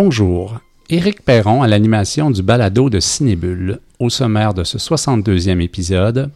[0.00, 3.80] Bonjour, Éric Perron à l'animation du balado de Cinébule.
[3.98, 6.30] Au sommaire de ce 62e épisode,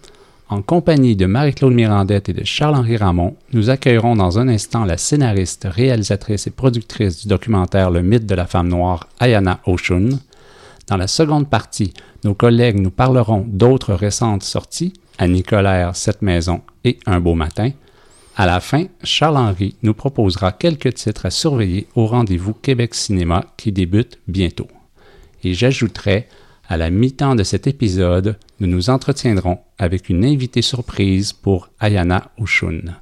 [0.49, 4.97] en compagnie de Marie-Claude Mirandette et de Charles-Henri Ramon, nous accueillerons dans un instant la
[4.97, 10.09] scénariste, réalisatrice et productrice du documentaire Le mythe de la femme noire, Ayana Oshun.
[10.89, 11.95] Dans la seconde partie,
[12.25, 17.71] nos collègues nous parleront d'autres récentes sorties, à Nicolaire, Cette maison et Un beau matin,
[18.37, 23.73] à la fin, Charles-Henri nous proposera quelques titres à surveiller au rendez-vous Québec Cinéma qui
[23.73, 24.69] débute bientôt.
[25.45, 26.29] Et j'ajouterai,
[26.69, 32.31] à la mi-temps de cet épisode, nous nous entretiendrons avec une invitée surprise pour Ayana
[32.39, 32.95] Oshun.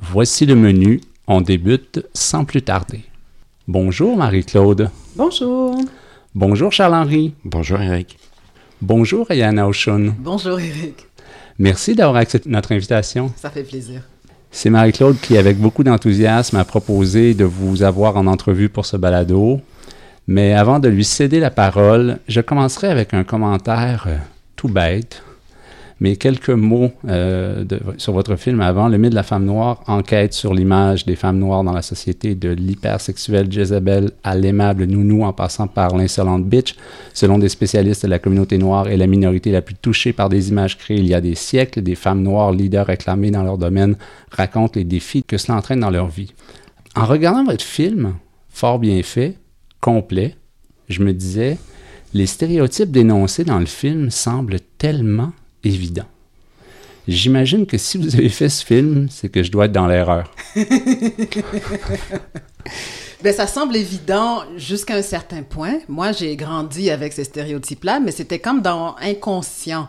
[0.00, 3.00] Voici le menu, on débute sans plus tarder.
[3.68, 4.90] Bonjour Marie-Claude.
[5.16, 5.78] Bonjour.
[6.34, 7.34] Bonjour Charles-Henri.
[7.44, 8.18] Bonjour Eric.
[8.80, 10.14] Bonjour Ayana Oshun.
[10.18, 11.06] Bonjour Eric.
[11.58, 13.32] Merci d'avoir accepté notre invitation.
[13.36, 14.02] Ça fait plaisir.
[14.56, 18.96] C'est Marie-Claude qui, avec beaucoup d'enthousiasme, a proposé de vous avoir en entrevue pour ce
[18.96, 19.60] balado.
[20.28, 24.16] Mais avant de lui céder la parole, je commencerai avec un commentaire euh,
[24.54, 25.24] tout bête,
[26.00, 27.64] mais quelques mots euh,
[27.98, 28.88] sur votre film avant.
[28.88, 32.34] Le mythe de la femme noire enquête sur l'image des femmes noires dans la société
[32.34, 36.74] de l'hypersexuelle Jezebel à l'aimable nounou en passant par l'insolente bitch.
[37.12, 40.78] Selon des spécialistes la communauté noire est la minorité la plus touchée par des images
[40.78, 41.82] créées il y a des siècles.
[41.82, 43.96] Des femmes noires leaders réclamées dans leur domaine
[44.30, 46.32] racontent les défis que cela entraîne dans leur vie.
[46.96, 48.14] En regardant votre film,
[48.50, 49.36] fort bien fait,
[49.80, 50.36] complet,
[50.88, 51.58] je me disais,
[52.12, 55.32] les stéréotypes dénoncés dans le film semblent tellement
[55.66, 56.06] évident.
[57.06, 60.24] J'imagine que si vous avez fait ce film, c'est que je dois être dans l'erreur.
[63.22, 65.80] ben, ça semble évident jusqu'à un certain point.
[65.88, 69.88] Moi, j'ai grandi avec ces stéréotypes-là, mais c'était comme dans inconscient.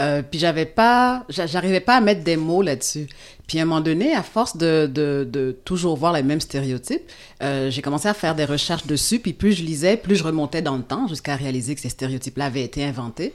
[0.00, 3.08] Euh, puis j'avais pas, j'arrivais pas à mettre des mots là-dessus.
[3.46, 7.02] Puis à un moment donné, à force de, de, de toujours voir les mêmes stéréotypes,
[7.42, 9.18] euh, j'ai commencé à faire des recherches dessus.
[9.18, 12.46] Puis plus je lisais, plus je remontais dans le temps jusqu'à réaliser que ces stéréotypes-là
[12.46, 13.34] avaient été inventés.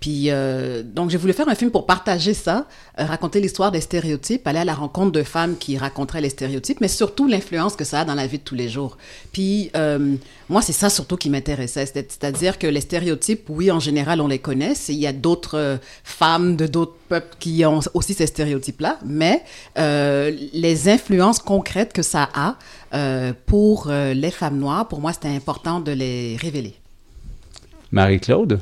[0.00, 2.66] Puis euh, donc j'ai voulu faire un film pour partager ça,
[2.98, 6.80] euh, raconter l'histoire des stéréotypes, aller à la rencontre de femmes qui raconteraient les stéréotypes,
[6.80, 8.96] mais surtout l'influence que ça a dans la vie de tous les jours.
[9.32, 10.14] Puis euh,
[10.48, 14.38] moi c'est ça surtout qui m'intéressait, c'est-à-dire que les stéréotypes, oui en général on les
[14.38, 19.42] connaît, il y a d'autres femmes de d'autres peuples qui ont aussi ces stéréotypes-là, mais
[19.76, 22.56] les influences concrètes que ça a
[23.46, 26.74] pour les femmes noires, pour moi c'était important de les révéler.
[27.90, 28.60] Marie-Claude?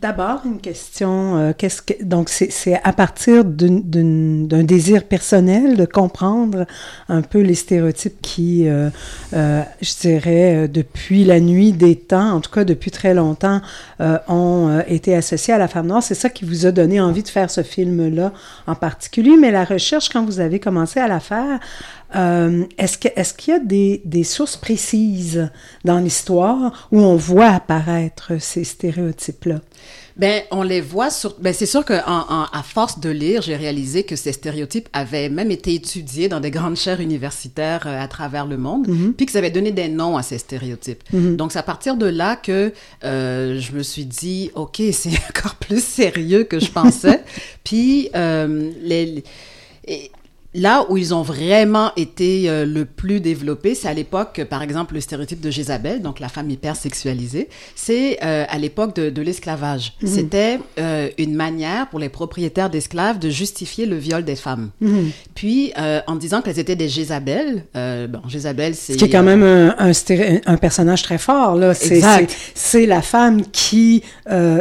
[0.00, 1.38] D'abord, une question.
[1.38, 6.66] Euh, qu'est-ce que, donc, c'est à partir d'un désir personnel de comprendre
[7.08, 8.90] un peu les stéréotypes qui, euh,
[9.34, 13.60] euh, je dirais, depuis la nuit des temps, en tout cas depuis très longtemps,
[14.28, 16.02] ont été associés à la femme noire.
[16.02, 18.32] C'est ça qui vous a donné envie de faire ce film-là
[18.66, 19.36] en particulier.
[19.40, 21.60] Mais la recherche, quand vous avez commencé à la faire,
[22.14, 25.50] est-ce qu'il est qu'il y a des, des, sources précises
[25.84, 29.60] dans l'histoire où on voit apparaître ces stéréotypes-là?
[30.16, 31.34] Ben, on les voit sur.
[31.40, 35.28] Ben, c'est sûr que en, à force de lire, j'ai réalisé que ces stéréotypes avaient
[35.28, 39.12] même été étudiés dans des grandes chaires universitaires euh, à travers le monde, mm-hmm.
[39.14, 41.02] puis que ça avait donné des noms à ces stéréotypes.
[41.12, 41.36] Mm-hmm.
[41.36, 42.72] Donc, c'est à partir de là que
[43.02, 47.24] euh, je me suis dit, ok, c'est encore plus sérieux que je pensais.
[47.64, 49.24] puis euh, les,
[49.88, 50.12] les
[50.54, 54.94] Là où ils ont vraiment été euh, le plus développés, c'est à l'époque, par exemple,
[54.94, 59.20] le stéréotype de Jézabel, donc la femme hyper sexualisée, c'est euh, à l'époque de, de
[59.20, 59.94] l'esclavage.
[60.00, 60.08] Mhm.
[60.08, 64.70] C'était euh, une manière pour les propriétaires d'esclaves de justifier le viol des femmes.
[64.80, 65.10] Mhm.
[65.34, 65.72] Puis,
[66.06, 68.92] en disant qu'elles étaient des Jézabel, bon, Jézabel, c'est...
[68.92, 69.92] Ce qui est quand même un, un,
[70.46, 71.74] un personnage très fort, là.
[71.74, 74.02] C'est la femme qui,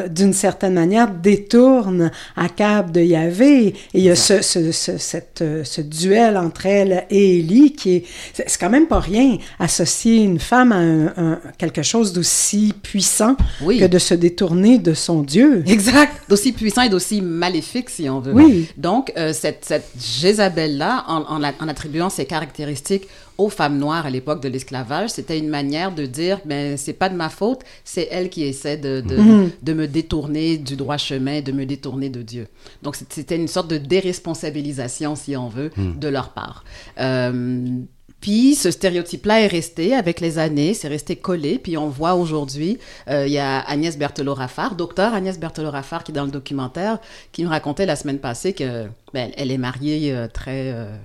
[0.10, 3.68] d'une certaine manière, détourne à cap de Yahvé.
[3.68, 7.96] Et il y a ce, ce, ce, cette, ce duel entre elle et Ellie, qui
[7.96, 13.36] est, c'est quand même pas rien, associer une femme à un, quelque chose d'aussi puissant
[13.60, 15.64] que de se détourner de son Dieu.
[15.68, 18.34] Exact, d'aussi puissant et d'aussi maléfique, si on veut.
[18.34, 18.68] Oui.
[18.78, 23.08] Donc, euh, cette, cette Jézabel-là, en, en, en, attribuant ses caractéristiques
[23.38, 27.10] aux femmes noires à l'époque de l'esclavage, c'était une manière de dire, ben, c'est pas
[27.10, 31.42] de ma faute, c'est elle qui essaie de, de, de, me détourner du droit chemin,
[31.42, 32.48] de me détourner de Dieu.
[32.82, 36.00] Donc, c'était une sorte de déresponsabilisation, si on veut, mm.
[36.00, 36.64] de leur part.
[37.00, 37.84] Euh,
[38.24, 41.60] puis ce stéréotype-là est resté avec les années, c'est resté collé.
[41.60, 42.78] Puis on voit aujourd'hui,
[43.10, 47.00] euh, il y a Agnès Berthelot-Raffard, docteur Agnès Berthelot-Raffard, qui est dans le documentaire,
[47.34, 50.96] qui me racontait la semaine passée que ben, elle est mariée euh, très euh,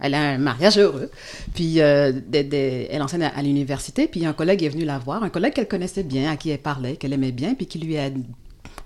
[0.00, 1.10] elle a un mariage heureux.
[1.54, 4.06] Puis euh, elle enseigne à, l'université.
[4.06, 6.58] Puis un collègue est venu la voir, un collègue qu'elle connaissait bien, à qui elle
[6.58, 8.10] parlait, qu'elle aimait bien, puis qui lui a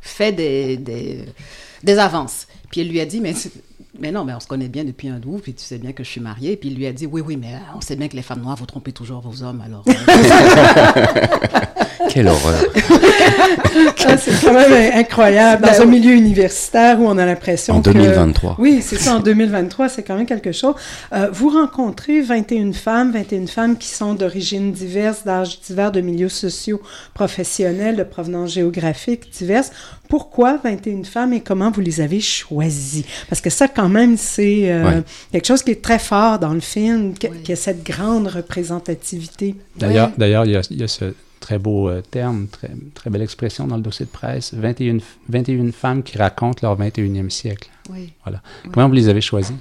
[0.00, 1.24] fait des, des,
[1.82, 2.46] des, avances.
[2.70, 3.34] Puis elle lui a dit, mais
[4.00, 6.02] mais non, mais on se connaît bien depuis un bout, puis tu sais bien que
[6.04, 6.56] je suis mariée.
[6.56, 8.56] Puis il lui a dit, oui, oui, mais on sait bien que les femmes noires,
[8.56, 9.84] vous trompez toujours vos hommes, alors.
[12.08, 12.64] Quelle horreur.
[14.06, 15.62] Ah, c'est quand même incroyable.
[15.62, 16.00] Dans Ben un oui.
[16.00, 17.90] milieu universitaire où on a l'impression En que...
[17.90, 18.56] 2023.
[18.58, 20.74] Oui, c'est ça, en 2023, c'est quand même quelque chose.
[21.12, 26.28] Euh, vous rencontrez 21 femmes, 21 femmes qui sont d'origines diverses, d'âges divers, de milieux
[26.28, 26.80] sociaux,
[27.14, 29.70] professionnels, de provenance géographique diverses.
[30.10, 33.06] Pourquoi 21 femmes et comment vous les avez choisies?
[33.30, 35.02] Parce que ça, quand même, c'est euh, Ouais.
[35.32, 37.14] quelque chose qui est très fort dans le film,
[37.48, 39.54] y a cette grande représentativité.
[39.76, 40.14] D'ailleurs, Ouais.
[40.18, 43.22] d'ailleurs il, y a, il y a ce très beau euh, terme, très, très belle
[43.22, 47.70] expression dans le dossier de presse, 21, f- 21 femmes qui racontent leur 21e siècle.
[47.90, 48.12] oui.
[48.24, 48.42] Voilà.
[48.72, 49.54] Comment vous les avez choisies?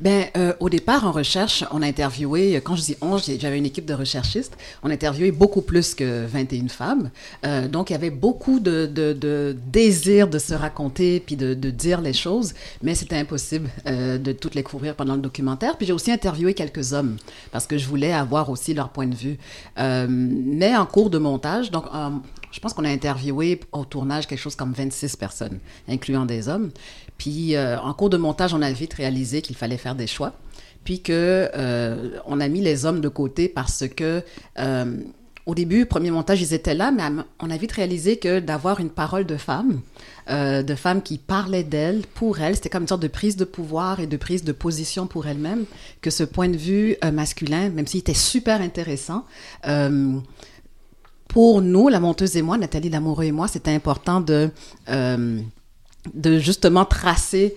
[0.00, 3.66] Ben, euh, au départ, en recherche, on a interviewé, quand je dis on, j'avais une
[3.66, 7.10] équipe de recherchistes, on a interviewé beaucoup plus que 21 femmes.
[7.46, 11.54] Euh, donc, il y avait beaucoup de, de, de désir de se raconter puis de,
[11.54, 15.76] dire les choses, mais c'était impossible euh, de toutes les couvrir pendant le documentaire.
[15.76, 17.16] Puis j'ai aussi interviewé quelques hommes
[17.52, 19.38] parce que je voulais avoir aussi leur point de vue.
[19.76, 21.84] Mais en cours de montage, donc,
[22.50, 25.58] je pense qu'on a interviewé au tournage quelque chose comme 26 personnes,
[25.88, 26.70] incluant des hommes.
[27.18, 30.32] Puis en cours de montage, on a vite réalisé qu'il fallait faire des choix.
[30.82, 34.22] Puis que euh, on a mis les hommes de côté parce que
[34.58, 34.96] euh,
[35.46, 37.02] au début, premier montage, ils étaient là, mais
[37.38, 39.80] on a vite réalisé que d'avoir une parole de femme,
[40.30, 43.44] euh, de femmes qui parlaient d'elles, pour elles, c'était comme une sorte de prise de
[43.44, 45.66] pouvoir et de prise de position pour elles-mêmes,
[46.00, 49.26] que ce point de vue euh, masculin, même s'il était super intéressant,
[51.28, 54.50] pour nous, la monteuse et moi, Nathalie Lamoureux et moi, c'était important de,
[56.14, 57.56] de justement tracer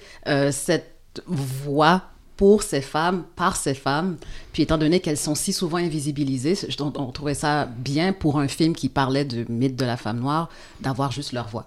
[0.52, 2.04] cette voie
[2.38, 4.18] pour ces femmes, par ces femmes.
[4.54, 8.74] Puis étant donné qu'elles sont si souvent invisibilisées, on trouvait ça bien pour un film
[8.74, 10.50] qui parlait du mythe de la femme noire,
[10.80, 11.66] d'avoir juste leur voix.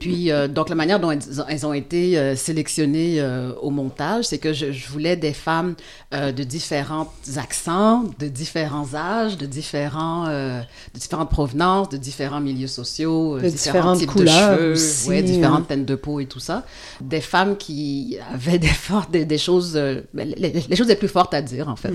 [0.00, 4.24] Puis, euh, donc, la manière dont elles, elles ont été euh, sélectionnées euh, au montage,
[4.24, 5.74] c'est que je, je voulais des femmes
[6.12, 13.38] de différents accents, de différents âges, de, différents, de différentes provenances, de différents milieux sociaux,
[13.38, 15.22] De différents différentes types couleurs de cheveux, aussi, ouais, hein.
[15.22, 16.64] différentes teintes de peau et tout ça.
[17.00, 21.08] Des femmes qui avaient des, fortes, des, des choses, ben, les, les choses les plus
[21.08, 21.92] fortes à dire, en fait.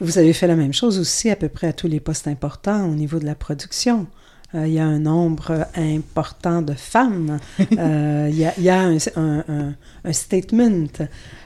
[0.00, 2.88] Vous avez fait la même chose aussi à peu près à tous les postes importants
[2.88, 4.06] au niveau de la production.
[4.54, 7.38] Euh, il y a un nombre important de femmes.
[7.78, 10.86] Euh, il y a, un statement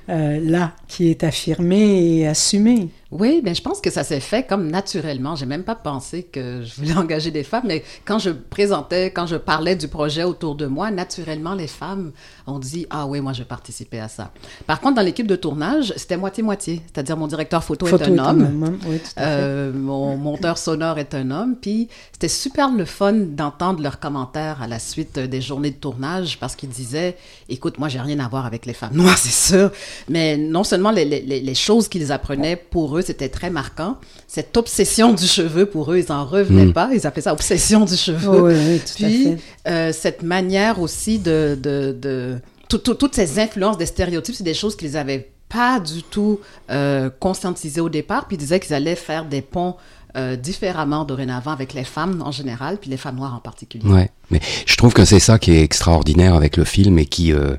[0.08, 2.88] euh, là qui est affirmé et assumé.
[3.12, 5.34] Oui, ben je pense que ça s'est fait comme naturellement.
[5.34, 9.26] J'ai même pas pensé que je voulais engager des femmes, mais quand je présentais, quand
[9.26, 12.12] je parlais du projet autour de moi, naturellement les femmes
[12.46, 14.30] ont dit ah oui, moi je participais à ça.
[14.66, 18.18] Par contre, dans l'équipe de tournage, c'était moitié moitié, c'est-à-dire mon directeur photo, Photo est
[18.18, 18.62] un homme.
[18.64, 19.26] homme, Oui, tout à fait.
[19.26, 21.56] Euh, mon monteur sonore est un homme.
[21.60, 26.38] Puis c'était super le fun d'entendre leurs commentaires à la suite des journées de tournage
[26.38, 27.16] parce qu'ils disaient
[27.48, 29.72] Écoute, moi, j'ai rien à voir avec les femmes noires, c'est sûr.
[30.08, 33.98] Mais non seulement les, les- les- les choses qu'ils apprenaient pour eux, c'était très marquant.
[34.28, 36.72] Cette obsession du cheveu, pour eux, ils n'en revenaient Mm.
[36.72, 36.90] pas.
[36.92, 38.42] Ils appelaient ça obsession du cheveu.
[38.42, 39.38] Oui, oui, tout à Puis, fait.
[39.70, 41.58] euh, cette manière aussi de...
[41.60, 42.36] de, de
[42.68, 46.38] tout- tout- toutes ces influences des stéréotypes, c'est des choses qu'ils avaient pas du tout
[46.70, 49.74] euh, conscientisées au départ, puis ils disaient qu'ils allaient faire des ponts
[50.16, 53.84] euh, différemment dorénavant avec les femmes en général, puis les femmes noires en particulier.
[53.88, 57.32] Ouais, mais je trouve que c'est ça qui est extraordinaire avec le film et qui,
[57.32, 57.56] euh,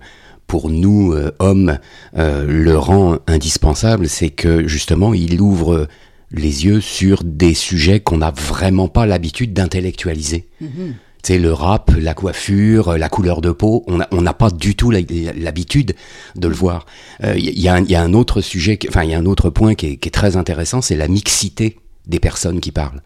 [0.52, 1.78] pour nous euh, hommes,
[2.18, 5.88] euh, le rend indispensable, c'est que justement il ouvre
[6.32, 10.50] les yeux sur des sujets qu'on n'a vraiment pas l'habitude d'intellectualiser.
[10.60, 10.96] Mhm.
[11.24, 14.92] Tu sais, le rap, la coiffure, la couleur de peau, on n'a pas du tout
[14.92, 15.94] l'habitude
[16.36, 16.86] de le voir.
[17.24, 19.20] Euh, Il y, a un- il y a un autre sujet, enfin il y a
[19.20, 21.78] un autre point qui est, qui est très intéressant, c'est la mixité
[22.08, 23.02] des personnes qui parlent.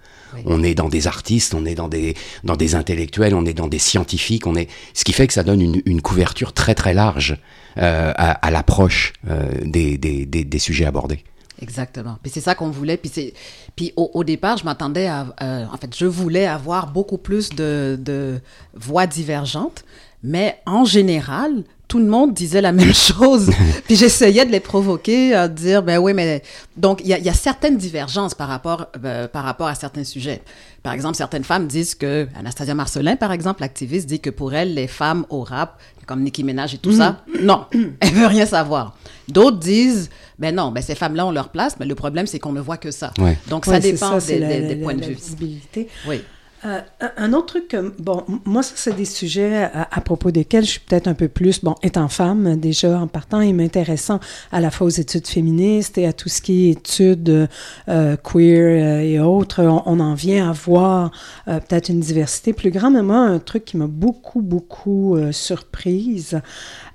[0.46, 3.68] On est dans des artistes, on est dans des dans des intellectuels, on est dans
[3.68, 6.94] des scientifiques, on est ce qui fait que ça donne une, une couverture très très
[6.94, 7.38] large
[7.78, 11.24] euh, à, à l'approche euh, des, des, des, des sujets abordés.
[11.62, 12.18] Exactement.
[12.22, 12.98] Puis c'est ça qu'on voulait.
[12.98, 13.34] Puis, c'est...
[13.78, 15.34] Puis au, au départ, je m'attendais à...
[15.42, 18.42] euh, en fait, je voulais avoir beaucoup plus de, de
[18.74, 19.86] voix divergentes,
[20.22, 23.50] mais en général, tout le monde disait la même chose.
[23.86, 26.42] Puis j'essayais de les provoquer, à dire, ben oui, mais...
[26.78, 29.76] Donc, il y a, il y a certaines divergences par rapport, euh, par rapport à
[29.76, 30.42] certains sujets.
[30.84, 32.28] Par exemple, certaines femmes disent que...
[32.38, 36.44] Anastasia Marcelin, par exemple, l'activiste, dit que pour elle, les femmes au rap, comme Nicki
[36.44, 37.66] Minaj et tout ça, non,
[38.00, 38.96] elle veut rien savoir.
[39.28, 42.52] D'autres disent, ben non, ben ces femmes-là ont leur place, mais le problème, c'est qu'on
[42.52, 43.12] ne voit que ça.
[43.18, 43.38] Ouais.
[43.50, 45.14] Donc, Ouais, ça dépend des, la- des- la- des la- points de la vue.
[45.16, 45.88] visibilité.
[46.08, 46.22] Oui.
[46.66, 46.80] Euh,
[47.18, 51.08] un autre truc, bon, moi, ça, c'est des sujets à, propos desquels je suis peut-être
[51.08, 54.20] un peu plus, bon, étant femme, déjà, en partant, et m'intéressant
[54.52, 57.48] à la fois aux études féministes et à tout ce qui est études
[57.90, 61.12] euh, queer euh, et autres, on, en vient à voir
[61.46, 62.94] peut-être une diversité plus grande.
[62.94, 66.40] Mais moi, un truc qui m'a beaucoup, beaucoup surprise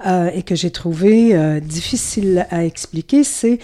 [0.06, 3.58] et que j'ai trouvé difficile à expliquer, c'est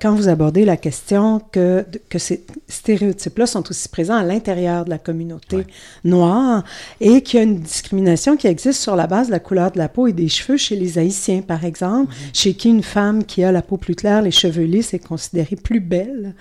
[0.00, 4.90] quand vous abordez la question que, que ces stéréotypes-là sont aussi présents à l'intérieur de
[4.90, 5.35] la communauté
[6.04, 6.64] noire
[7.00, 9.78] et qu'il y a une discrimination qui existe sur la base de la couleur de
[9.78, 12.30] la peau et des cheveux chez les Haïtiens, par exemple, mhm.
[12.32, 15.56] chez qui une femme qui a la peau plus claire, les cheveux lisses, est considérée
[15.56, 16.34] plus belle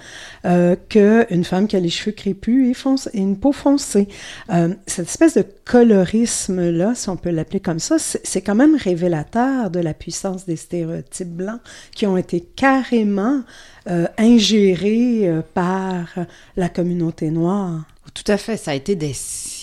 [0.46, 4.08] euh, qu'une femme qui a les cheveux crépus et, fonce, et une peau foncée.
[4.50, 9.70] Euh, cette espèce de colorisme-là, si on peut l'appeler comme ça, c'est quand même révélateur
[9.70, 11.60] de la puissance des stéréotypes blancs
[11.94, 13.42] qui ont été carrément
[13.88, 16.08] euh, ingérés par
[16.56, 17.86] la communauté noire.
[18.16, 18.58] Tout à fait.
[18.58, 19.14] Ça a été des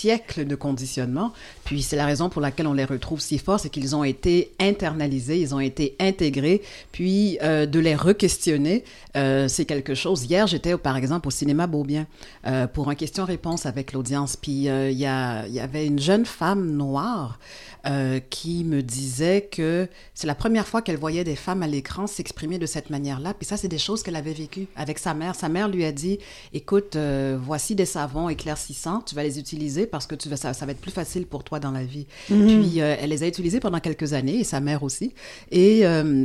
[0.05, 1.31] de conditionnement.
[1.63, 4.53] Puis c'est la raison pour laquelle on les retrouve si forts, c'est qu'ils ont été
[4.59, 6.61] internalisés, ils ont été intégrés.
[6.91, 8.83] Puis euh, de les re-questionner,
[9.15, 10.25] euh, c'est quelque chose.
[10.25, 12.07] Hier, j'étais par exemple au cinéma Beaubien
[12.45, 14.35] euh, pour un question-réponse avec l'audience.
[14.35, 17.39] Puis il y, y avait une jeune femme noire
[17.85, 22.07] euh, qui me disait que c'est la première fois qu'elle voyait des femmes à l'écran
[22.07, 23.33] s'exprimer de cette manière-là.
[23.33, 25.35] Puis ça, c'est des choses qu'elle avait vécues avec sa mère.
[25.35, 26.17] Sa mère lui a dit,
[26.53, 30.53] écoute, euh, voici des savons éclaircissants, tu vas les utiliser parce que tu vas, ça,
[30.53, 32.05] ça va être plus facile pour toi dans la vie.
[32.29, 32.47] Mhm.
[32.47, 35.13] Puis euh, elle les a utilisés pendant quelques années, et sa mère aussi.
[35.51, 35.83] Et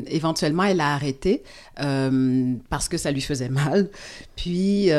[0.09, 1.43] éventuellement, elle a arrêté
[1.77, 3.89] parce que ça lui faisait mal.
[4.37, 4.91] Puis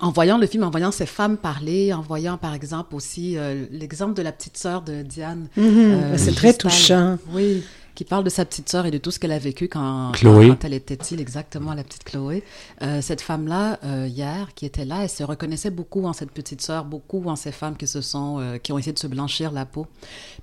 [0.00, 3.64] en voyant le film, en voyant ces femmes parler, en voyant par exemple aussi euh,
[3.70, 5.48] l'exemple de la petite sœur de Diane.
[5.56, 5.64] Mhm.
[5.66, 7.18] Euh, c'est très touchant.
[7.32, 7.62] Oui,
[7.94, 10.64] qui parle de sa petite sœur et de tout ce qu'elle a vécu quand, quand,
[10.64, 12.42] elle était petite, exactement, la petite Chloé.
[12.82, 16.84] Euh, cette femme-là, hier, qui était là, elle se reconnaissait beaucoup en cette petite sœur,
[16.84, 19.86] beaucoup en ces femmes qui se sont, qui ont essayé de se blanchir la peau.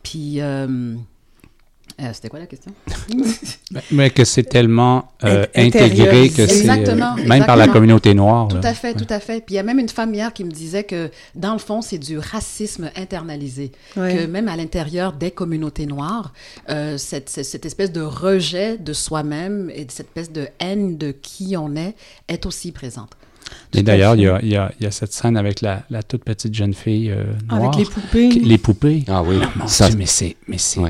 [0.03, 0.39] Puis
[2.01, 2.71] euh, c'était quoi la question?
[3.91, 8.47] mais que c'est tellement euh, intégré que c'est euh, même par la communauté noire.
[8.47, 9.41] Tout à fait, tout à fait.
[9.45, 11.81] Puis il y a même une femme hier qui me disait que dans le fond,
[11.81, 13.71] c'est du racisme internalisé.
[13.95, 16.33] Que même à l'intérieur des communautés noires,
[16.97, 21.75] cette, cette, espèce de rejet de soi-même et cette espèce de haine de qui on
[21.75, 21.95] est
[22.27, 23.11] est aussi présente.
[23.73, 27.13] Et d'ailleurs, il y, a, cette scène avec la, la toute petite jeune fille
[27.49, 27.63] noire.
[27.63, 28.29] Avec les poupées.
[28.29, 29.03] Les poupées.
[29.07, 29.37] Ah oui.
[29.67, 30.89] ça, mais c'est, mais c'est ah,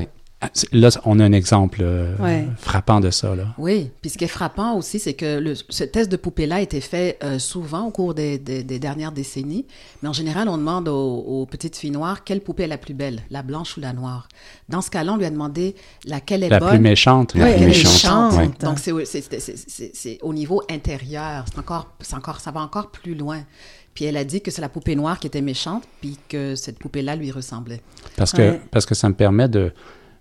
[0.72, 2.14] là, on a un exemple euh,
[2.56, 3.34] frappant de ça.
[3.34, 3.54] Là.
[3.58, 6.60] Oui, puis ce qui est frappant aussi, c'est que le, ce test de poupée-là a
[6.60, 9.66] été fait euh, souvent au cours des, des, dernières décennies,
[10.02, 13.20] mais en général, on demande aux, petites filles noires quelle poupée est la plus belle,
[13.30, 14.28] la blanche ou la noire.
[14.68, 15.74] Dans ce cas-là, on lui a demandé
[16.06, 16.70] laquelle est la bonne.
[16.70, 17.34] Plus méchante.
[17.34, 18.60] La plus méchante.
[18.60, 21.44] Donc, c'est au niveau intérieur.
[21.50, 23.42] C'est encore, encore, ça va encore plus loin.
[23.94, 26.78] Puis elle a dit que c'est la poupée noire qui était méchante, puis que cette
[26.78, 27.82] poupée-là lui ressemblait.
[28.16, 29.72] Parce que, parce que ça me permet de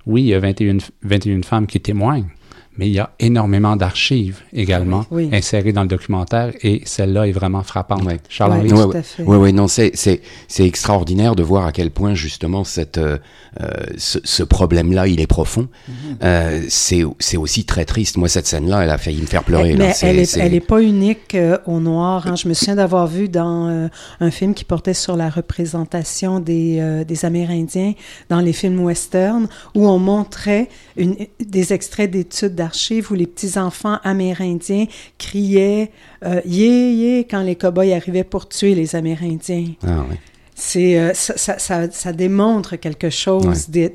[0.06, 2.30] oui, il y a 21, 21 femmes qui témoignent,
[2.78, 7.64] mais il y a énormément d'archives également insérées dans le documentaire et celle-là est vraiment
[7.64, 8.02] frappante.
[8.30, 8.72] Charles-Henri?
[8.72, 12.98] Oui, oui, oui, non, c'est, c'est, c'est extraordinaire de voir à quel point justement cette,
[12.98, 13.18] euh,
[13.60, 15.68] euh ce, ce, problème-là, il est profond.
[15.68, 15.94] Mm-hmm.
[16.24, 18.18] euh, c'est, c'est aussi très triste.
[18.18, 19.76] Moi, cette scène-là, elle a failli me faire pleurer.
[19.76, 20.54] Mais elle n'est est...
[20.56, 22.26] est pas unique euh, au noir.
[22.28, 22.36] Hein.
[22.36, 23.88] Je me souviens d'avoir vu dans euh,
[24.22, 27.94] un film qui portait sur la représentation des, des Amérindiens
[28.30, 32.71] dans les films western où on montrait une, des extraits d'études d'archives
[33.10, 34.86] où les petits-enfants amérindiens
[35.18, 35.92] criaient
[36.24, 39.74] euh, yé, yé quand les cow-boys arrivaient pour tuer les Amérindiens.
[39.84, 40.18] Ah, oui.
[40.54, 43.90] C'est, euh, ça, ça, ça, démontre quelque chose des,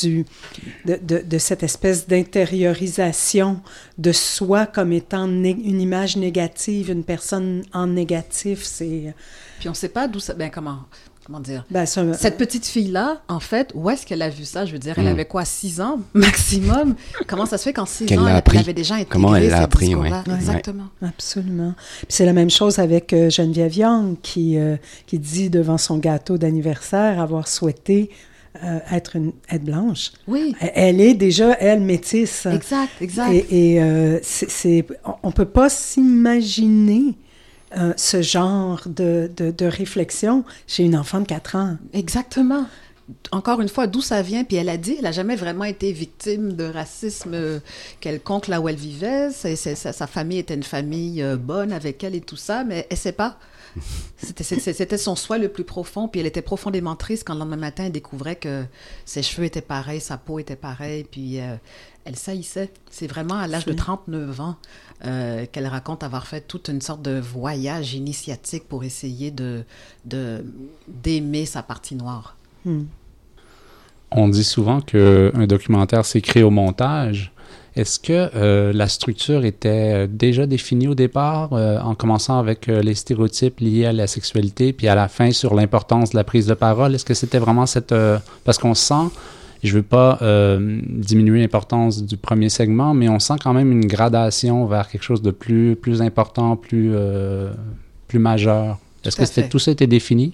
[0.00, 0.24] du,
[0.84, 3.60] de, de, de, cette espèce d'intériorisation
[3.98, 8.62] de soi comme étant une image négative, une personne en négatif.
[8.62, 9.14] C'est...
[9.58, 10.34] Puis on ne sait pas d'où ça...
[10.34, 10.82] Ben comment
[11.24, 11.64] comment dire?
[11.70, 14.64] Ben, Cette petite fille-là, en fait, où est-ce qu'elle a vu ça?
[14.64, 15.08] Je veux dire, elle hmm.
[15.08, 16.94] avait quoi, 6 ans maximum?
[17.26, 19.94] Comment ça se fait qu'en 6 ans, elle, avait déjà intégré Comment elle l'a appris,
[19.94, 20.08] oui.
[20.34, 20.88] Exactement.
[21.02, 21.74] Absolument.
[21.98, 24.76] Puis c'est la même chose avec euh, Geneviève Young qui, euh,
[25.06, 28.10] qui dit devant son gâteau d'anniversaire avoir souhaité
[28.62, 30.12] euh, être, une, être blanche.
[30.28, 30.54] Oui.
[30.60, 32.46] Elle est déjà, elle, métisse.
[32.46, 33.32] Exact, exact.
[33.32, 34.86] Et, et c'est,
[35.22, 37.16] on ne peut pas s'imaginer
[37.76, 41.76] euh, ce genre de, de, réflexion chez une enfant de 4 ans.
[41.92, 42.66] Exactement.
[43.30, 44.44] Encore une fois, d'où ça vient?
[44.44, 47.60] Puis elle a dit, elle n'a jamais vraiment été victime de racisme
[48.00, 49.30] quelconque là où elle vivait.
[49.30, 53.00] sa famille était une famille euh, bonne avec elle et tout ça, mais elle ne
[53.00, 53.38] sait pas.
[54.16, 57.84] C'était son soi le plus profond, puis elle était profondément triste quand le lendemain matin,
[57.86, 58.64] elle découvrait que
[59.04, 61.56] ses cheveux étaient pareils, sa peau était pareille, puis euh,
[62.04, 62.70] elle saillissait.
[62.90, 64.56] C'est vraiment à l'âge de 39 ans
[65.04, 69.64] euh, qu'elle raconte avoir fait toute une sorte de voyage initiatique pour essayer de
[70.04, 72.36] d'aimer sa partie noire.
[72.64, 72.84] Hmm.
[74.10, 77.32] On dit souvent qu'un documentaire s'écrit au montage.
[77.74, 82.94] Est-ce que euh, la structure était déjà définie au départ, euh, en commençant avec les
[82.94, 86.54] stéréotypes liés à la sexualité, puis à la fin sur l'importance de la prise de
[86.54, 86.94] parole?
[86.94, 87.94] Est-ce que c'était vraiment cette...
[88.44, 89.10] parce qu'on sent
[89.62, 93.70] je ne veux pas euh, diminuer l'importance du premier segment, mais on sent quand même
[93.70, 97.52] une gradation vers quelque chose de plus, plus important, plus, euh,
[98.08, 98.78] plus majeur.
[99.04, 100.32] Est-ce que tout ça était défini?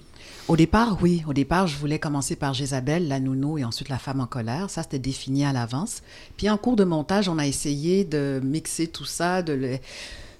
[0.49, 1.23] Au départ, oui.
[1.27, 4.71] Au départ, je voulais commencer par Jézabel, la nounou et ensuite la femme en colère.
[4.71, 6.01] Ça, c'était défini à l'avance.
[6.37, 9.77] Puis en cours de montage, on a essayé de mixer tout ça, de le...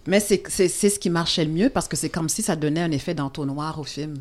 [0.07, 2.89] Mais c'est ce qui marchait le mieux parce que c'est comme si ça donnait un
[2.89, 4.15] effet d'entonnoir au film.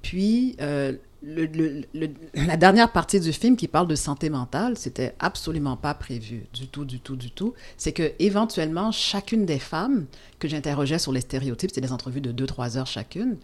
[0.00, 5.92] Puis, euh, la dernière partie du film qui parle de santé mentale, c'était absolument pas
[5.92, 7.52] prévu du tout, du tout, du tout.
[7.76, 10.06] C'est que éventuellement, chacune des femmes
[10.38, 13.36] que j'interrogeais sur les stéréotypes, c'était des entrevues de 2-3 heures chacune,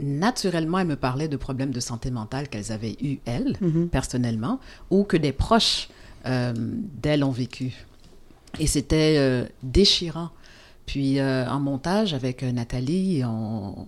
[0.00, 3.88] naturellement, elles me parlaient de problèmes de santé mentale qu'elles avaient eu elles, mm-hmm.
[3.88, 5.88] personnellement, ou que des proches
[6.26, 7.72] euh, d'elles ont vécu.
[8.58, 10.30] Et c'était euh, déchirant.
[10.86, 13.86] Puis euh, en montage avec Nathalie, on,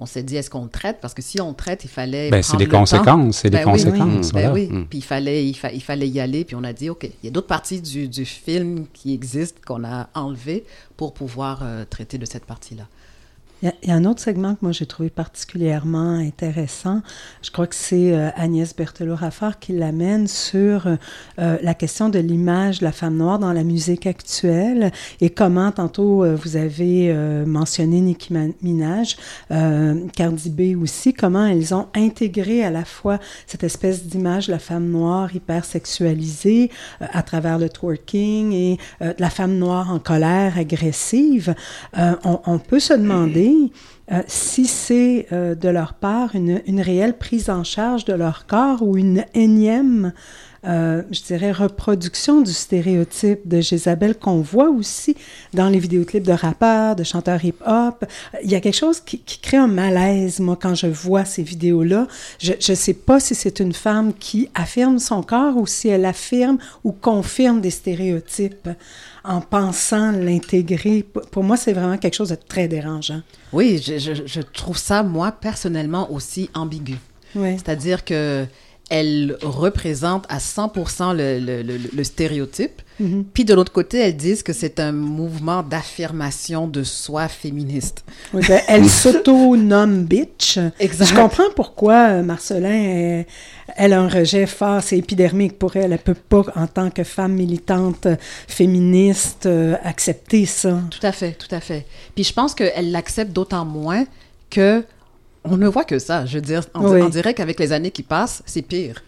[0.00, 0.98] on s'est dit, est-ce qu'on traite?
[1.02, 2.30] Parce que si on traite, il fallait.
[2.30, 4.32] Ben, c'est des conséquences, c'est des ben conséquences.
[4.32, 4.86] Ben oui, mm.
[4.86, 7.30] puis il fallait, il, fallait y aller, puis on a dit, OK, il y a
[7.30, 10.64] d'autres parties du, du, film qui existent qu'on a enlevées
[10.96, 12.84] pour pouvoir euh, traiter de cette partie-là.
[13.62, 17.02] Il y, a un autre segment que moi j'ai trouvé particulièrement intéressant.
[17.42, 20.96] Je crois que c'est euh, Agnès Berthelot-Raffard qui l'amène sur euh,
[21.36, 26.24] la question de l'image de la femme noire dans la musique actuelle et comment, tantôt,
[26.24, 27.12] euh, vous avez
[27.44, 29.16] mentionné Nicki Minaj,
[29.48, 34.58] Cardi B aussi, comment elles ont intégré à la fois cette espèce d'image de la
[34.58, 40.56] femme noire hyper sexualisée à travers le twerking et de la femme noire en colère,
[40.58, 41.54] agressive.
[41.96, 43.49] On, on peut se demander
[44.12, 48.82] euh, si c'est euh, de leur part une, réelle prise en charge de leur corps
[48.82, 50.12] ou une énième,
[50.66, 55.16] euh, je dirais, reproduction du stéréotype de Jézabel qu'on voit aussi
[55.54, 58.04] dans les vidéoclips de rappeurs, de chanteurs hip-hop.
[58.42, 61.44] Il y a quelque chose qui, qui, crée un malaise, moi, quand je vois ces
[61.44, 62.08] vidéos-là.
[62.40, 66.04] Je ne sais pas si c'est une femme qui affirme son corps ou si elle
[66.04, 68.68] affirme ou confirme des stéréotypes
[69.24, 71.04] en pensant l'intégrer.
[71.30, 73.22] Pour moi, c'est vraiment quelque chose de très dérangeant.
[73.52, 76.96] Oui, je, je, trouve ça, moi, personnellement, aussi ambigu.
[77.34, 77.56] Oui.
[77.56, 78.46] C'est-à-dire que
[78.90, 82.82] elle représente à 100% le, le, le, stéréotype.
[83.00, 83.24] Mm-hmm.
[83.32, 88.04] Puis de l'autre côté, elles disent que c'est un mouvement d'affirmation de soi féministe.
[88.34, 90.58] Oui, ben, elle s'auto-nomme bitch.
[90.80, 91.06] Exact.
[91.06, 93.22] Je comprends pourquoi euh, Marcelin,
[93.76, 95.92] elle, a un rejet fort, c'est épidermique pour elle.
[95.92, 98.08] Elle peut pas, en tant que femme militante
[98.48, 100.80] féministe, euh, accepter ça.
[100.90, 101.86] Tout à fait, tout à fait.
[102.16, 104.04] Puis je pense qu'elle l'accepte d'autant moins
[104.50, 104.84] que
[105.44, 106.26] on ne voit que ça.
[106.26, 109.02] Je veux dire, on, dirait qu'avec les années qui passent, c'est pire.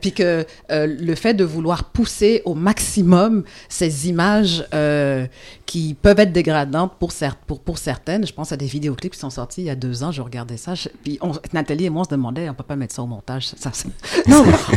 [0.00, 5.26] Puis que euh, le fait de vouloir pousser au maximum ces images euh,
[5.66, 7.12] qui peuvent être dégradantes pour,
[7.46, 10.02] pour, pour, certaines, je pense à des vidéoclips qui sont sortis il y a deux
[10.02, 10.72] ans, je regardais ça,
[11.02, 11.18] puis
[11.52, 13.48] Nathalie et moi on se demandait, on peut pas mettre ça au montage.
[13.56, 13.70] Ça,
[14.26, 14.42] non,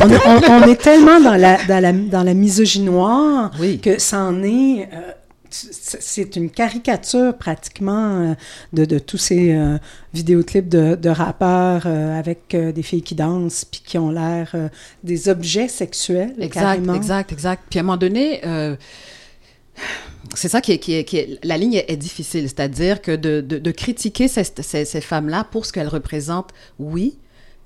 [0.50, 3.50] on, est tellement dans la, dans la, dans la misogynoire
[3.82, 4.90] que c'en est...
[4.92, 5.12] Euh,
[5.52, 8.34] c'est une caricature pratiquement euh,
[8.72, 9.78] de, de tous ces euh,
[10.14, 14.54] vidéoclips de, de rappeurs euh, avec des filles qui dansent puis qui ont l'air
[15.04, 16.34] des objets sexuels.
[16.40, 17.62] Exact, exact, exact.
[17.68, 18.40] Puis à un moment donné,
[20.34, 23.40] c'est ça qui est, qui est, qui est, la ligne est, difficile, c'est-à-dire que de,
[23.40, 27.18] de, de critiquer ces, ces, ces femmes-là pour ce qu'elles représentent, oui,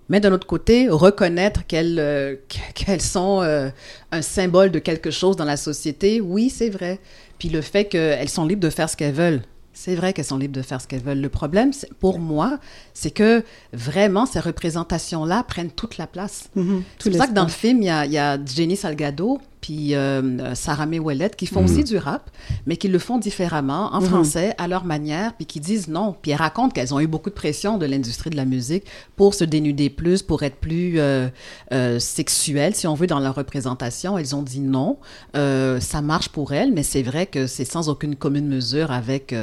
[0.08, 2.38] mais d'un autre côté, reconnaître qu'elles
[2.74, 6.98] qu'elles sont un symbole de quelque chose dans la société, oui, c'est vrai.
[7.38, 9.42] Puis le fait qu'elles sont libres de faire ce qu'elles veulent.
[9.72, 11.20] C'est vrai qu'elles sont libres de faire ce qu'elles veulent.
[11.20, 11.70] Le problème,
[12.00, 12.58] pour moi,
[12.94, 13.44] c'est que
[13.74, 16.48] vraiment, ces représentations-là prennent toute la place.
[16.56, 16.82] Mm-hmm.
[16.98, 19.96] C'est pour ça que dans le film, il y a, y a Jenny Salgado, puis
[19.96, 21.00] euh, Sarah May
[21.36, 21.84] qui font aussi mhm.
[21.84, 22.30] du rap,
[22.66, 24.06] mais qui le font différemment, en mhm.
[24.06, 26.14] français, à leur manière, puis qui disent non.
[26.22, 28.84] Puis elles racontent qu'elles ont eu beaucoup de pression de l'industrie de la musique
[29.16, 31.26] pour se dénuder plus, pour être plus euh,
[31.72, 34.16] euh, sexuelles, si on veut, dans leur représentation.
[34.16, 34.98] Elles ont dit non.
[35.34, 39.34] Euh, ça marche pour elles, mais c'est vrai que c'est sans aucune commune mesure avec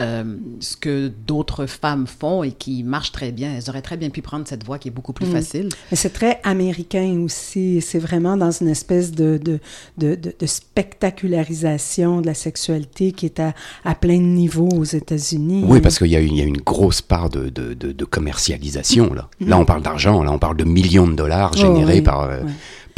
[0.00, 3.54] euh, ce que d'autres femmes font et qui marche très bien.
[3.56, 5.32] Elles auraient très bien pu prendre cette voie qui est beaucoup plus mm.
[5.32, 5.68] facile.
[5.90, 7.80] Mais c'est très américain aussi.
[7.80, 9.58] C'est vraiment dans une espèce de, de,
[9.98, 15.64] de, de, spectacularisation de la sexualité qui est à, à plein de niveaux aux États-Unis.
[15.66, 19.12] Oui, parce qu'il y, y, a une grosse part de, de commercialisation.
[19.12, 19.28] Là.
[19.40, 19.48] Mm.
[19.48, 20.22] là, on parle d'argent.
[20.22, 22.22] Là, on parle de millions de dollars générés oh, par...
[22.22, 22.40] Euh,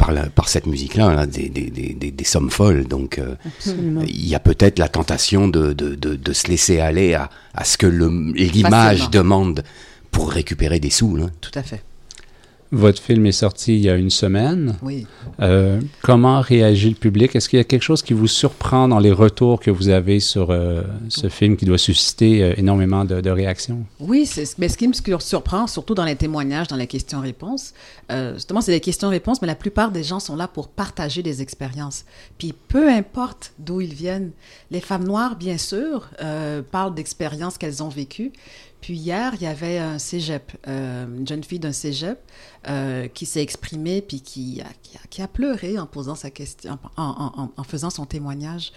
[0.01, 2.85] par, la, par cette musique-là des, des, des, des, sommes folles.
[2.85, 3.35] Donc, euh,
[3.67, 7.63] il y a peut-être la tentation de, de, de, de, se laisser aller à, à
[7.63, 9.63] ce que l'image demande
[10.09, 11.15] pour récupérer des sous.
[11.15, 11.27] Là.
[11.39, 11.83] Tout à fait.
[12.73, 14.77] Votre film est sorti il y a une semaine.
[14.81, 15.05] Oui.
[15.41, 17.35] Euh, comment réagit le public?
[17.35, 20.21] Est-ce qu'il y a quelque chose qui vous surprend dans les retours que vous avez
[20.21, 23.85] sur euh, ce film qui doit susciter euh, énormément de, réactions?
[23.99, 27.73] Oui, mais ce qui me surprend, surtout dans les témoignages, dans les questions-réponses,
[28.33, 32.05] justement, c'est des questions-réponses, mais la plupart des gens sont là pour partager des expériences.
[32.37, 34.31] Puis peu importe d'où ils viennent,
[34.69, 36.09] les femmes noires, bien sûr,
[36.71, 38.31] parlent d'expériences qu'elles ont vécues,
[38.81, 42.19] puis hier, il y avait un cégep, euh, une jeune fille d'un cégep
[42.67, 44.67] euh, qui s'est exprimée puis qui a,
[45.09, 48.71] qui, a, pleuré en posant sa question, en faisant son témoignage.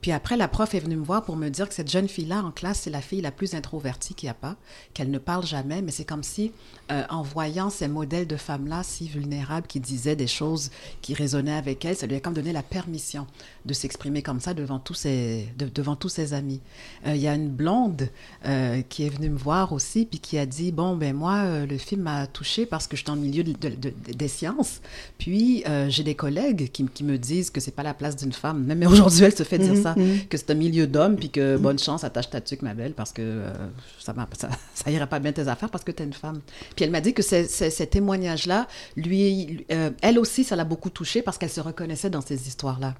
[0.00, 2.42] Puis après, la prof est venue me voir pour me dire que cette jeune fille-là
[2.44, 4.54] en classe, c'est la fille la plus introvertie qu'il n'y a pas,
[4.94, 6.52] qu'elle ne parle jamais, mais c'est comme si,
[6.92, 10.70] euh, en voyant ces modèles de femmes-là si vulnérables qui disaient des choses
[11.02, 13.26] qui résonnaient avec elle, ça lui a comme donné la permission
[13.66, 16.60] de s'exprimer comme ça devant tous ses, devant tous ses amis.
[17.06, 18.08] Euh, il y a une blonde
[18.46, 21.78] euh, qui est venue me voir aussi, puis qui a dit, bon, ben moi, le
[21.78, 24.80] film m'a touchée parce que je suis dans le milieu des sciences,
[25.18, 28.64] puis j'ai des collègues qui, qui, me disent que c'est pas la place d'une femme,
[28.64, 29.82] même aujourd'hui, elle se fait dire mhm.
[29.82, 30.26] ça Mm.
[30.28, 33.12] que c'est un milieu d'hommes, puis que bonne chance, attache ta tuque, ma belle, parce
[33.12, 33.52] que euh,
[33.98, 36.40] ça, ça, ça ira pas bien tes affaires parce que tu es une femme.
[36.76, 41.22] Puis elle m'a dit que ces témoignages-là, lui, euh, elle aussi, ça l'a beaucoup touchée
[41.22, 42.94] parce qu'elle se reconnaissait dans ces histoires-là.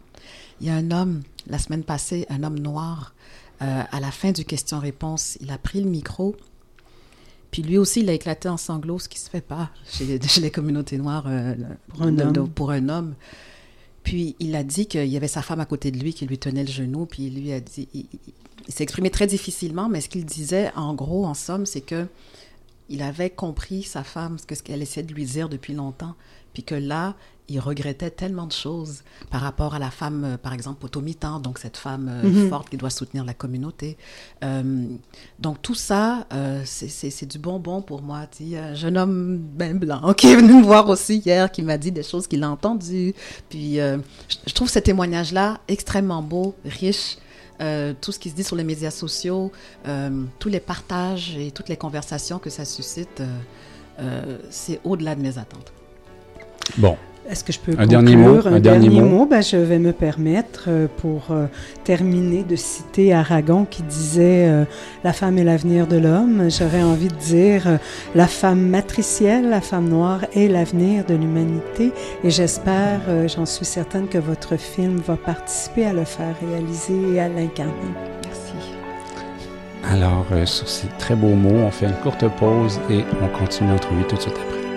[0.61, 3.15] Il y a un homme, la semaine passée, un homme noir,
[3.63, 6.37] euh, à la fin du question-réponse, il a pris le micro.
[7.51, 10.51] Puis lui aussi, il a éclaté en sanglots, ce qui se fait pas chez, les
[10.53, 11.27] communautés noires
[11.89, 12.51] pour, un homme.
[12.51, 13.15] pour un homme.
[14.03, 16.39] Puis il a dit qu'il y avait sa femme à côté de lui qui lui
[16.39, 18.07] tenait le genou, puis il lui a dit, il,
[18.69, 22.07] s'est exprimé très difficilement, mais ce qu'il disait en gros, en somme, c'est que
[22.91, 26.15] il avait compris sa femme, ce qu'elle essayait de lui dire depuis longtemps,
[26.55, 27.17] puis que là,
[27.49, 31.59] il regrettait tellement de choses par rapport à la femme, euh, par exemple, potomitan, donc
[31.59, 32.49] cette femme euh, mhm.
[32.49, 33.97] forte qui doit soutenir la communauté.
[34.45, 34.87] Euh,
[35.39, 36.27] donc tout ça,
[36.65, 38.27] c'est du bonbon pour moi.
[38.41, 41.93] Un jeune homme ben blanc qui est venu me voir aussi hier, qui m'a dit
[41.93, 43.15] des choses qu'il a entendues.
[43.49, 47.17] Puis je, trouve ce témoignage-là extrêmement beau, riche.
[47.59, 49.51] tout ce qui se dit sur les médias sociaux,
[50.39, 53.23] tous les partages et toutes les conversations que ça suscite,
[54.51, 55.73] c'est au-delà de mes attentes.
[56.77, 56.97] Bon,
[57.31, 60.65] est-ce que je peux un dernier mot Un, dernier, mot, Ben, je vais me permettre,
[60.69, 61.47] euh, pour euh,
[61.85, 64.65] terminer, de citer Aragon qui disait euh,
[65.05, 66.49] La femme est l'avenir de l'homme.
[66.51, 67.79] J'aurais envie de dire
[68.15, 71.93] La femme matricielle, la femme noire est l'avenir de l'humanité.
[72.25, 77.21] Et j'espère, j'en suis certaine, que votre film va participer à le faire réaliser et
[77.21, 77.73] à l'incarner.
[78.25, 78.53] Merci.
[79.93, 84.05] Alors, sur ces très beaux mots, on fait une courte pause et on continue l'entrevue
[84.05, 84.68] tout de suite après.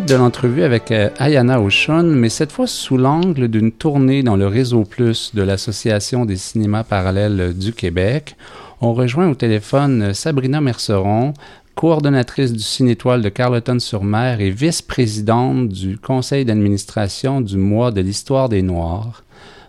[0.00, 4.48] De l'entrevue avec euh, Ayana Oshun, mais cette fois sous l'angle d'une tournée dans le
[4.48, 8.34] réseau Plus de l'Association des cinémas parallèles du Québec.
[8.80, 11.32] On rejoint au téléphone Sabrina Merceron,
[11.76, 18.62] coordonnatrice du Cinétoile de Carleton-sur-Mer et vice-présidente du conseil d'administration du mois de l'histoire des
[18.62, 19.22] Noirs.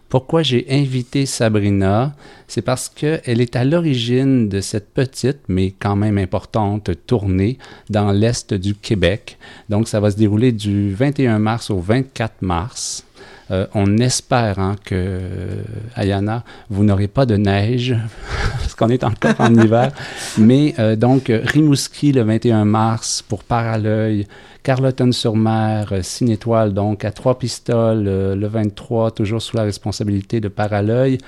[0.09, 2.15] Pourquoi j'ai invité Sabrina?
[2.47, 7.57] C'est parce qu'elle est à l'origine de cette petite, mais quand même importante, tournée
[7.89, 9.37] dans l'Est du Québec.
[9.69, 13.05] Donc, ça va se dérouler du 21 mars au 24 mars.
[13.51, 15.63] Euh, on espère hein, que, euh,
[15.95, 17.95] Ayana, vous n'aurez pas de neige,
[18.59, 19.91] parce qu'on est encore en hiver.
[20.37, 24.27] Mais euh, donc, Rimouski le 21 mars pour Paralœil,
[24.63, 31.19] Carleton-sur-Mer, 6 étoiles, donc à trois pistoles le 23, toujours sous la responsabilité de Paralœil.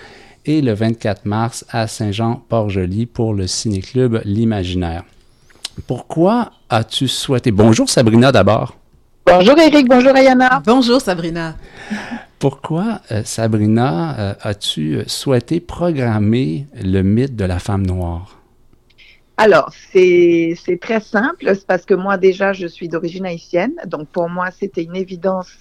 [0.45, 5.03] Et le 24 mars à Saint-Jean-Port-Joli pour le ciné-club L'Imaginaire.
[5.86, 7.51] Pourquoi as-tu souhaité...
[7.51, 8.77] Bonjour Sabrina d'abord.
[9.30, 10.63] Bonjour Eric, bonjour Ayana.
[10.66, 11.58] Bonjour Sabrina.
[12.40, 18.40] Pourquoi, euh, Sabrina, euh, as-tu souhaité programmer le mythe de la femme noire?
[19.36, 24.30] Alors, c'est très simple, c'est parce que moi déjà, je suis d'origine haïtienne, donc pour
[24.30, 25.52] moi, c'était une évidence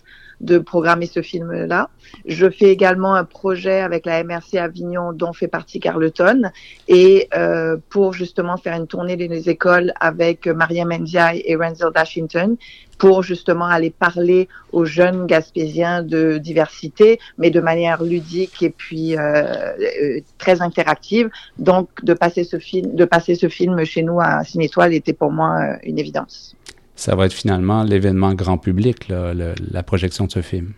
[0.40, 1.90] de programmer ce film-là.
[2.26, 6.42] Je fais également un projet avec la MRC Avignon dont fait partie Carleton
[6.88, 11.90] et euh, pour justement faire une tournée dans les écoles avec Mariam Ndiaye et Renzel
[11.94, 12.56] Dashington
[12.98, 19.16] pour justement aller parler aux jeunes Gaspésiens de diversité, mais de manière ludique et puis
[19.16, 21.30] euh, euh, très interactive.
[21.58, 25.30] Donc, de passer ce film, de passer ce film chez nous à Cinétoile était pour
[25.30, 26.56] moi euh, une évidence
[26.96, 30.72] ça va être finalement l'événement grand public, la projection de ce film.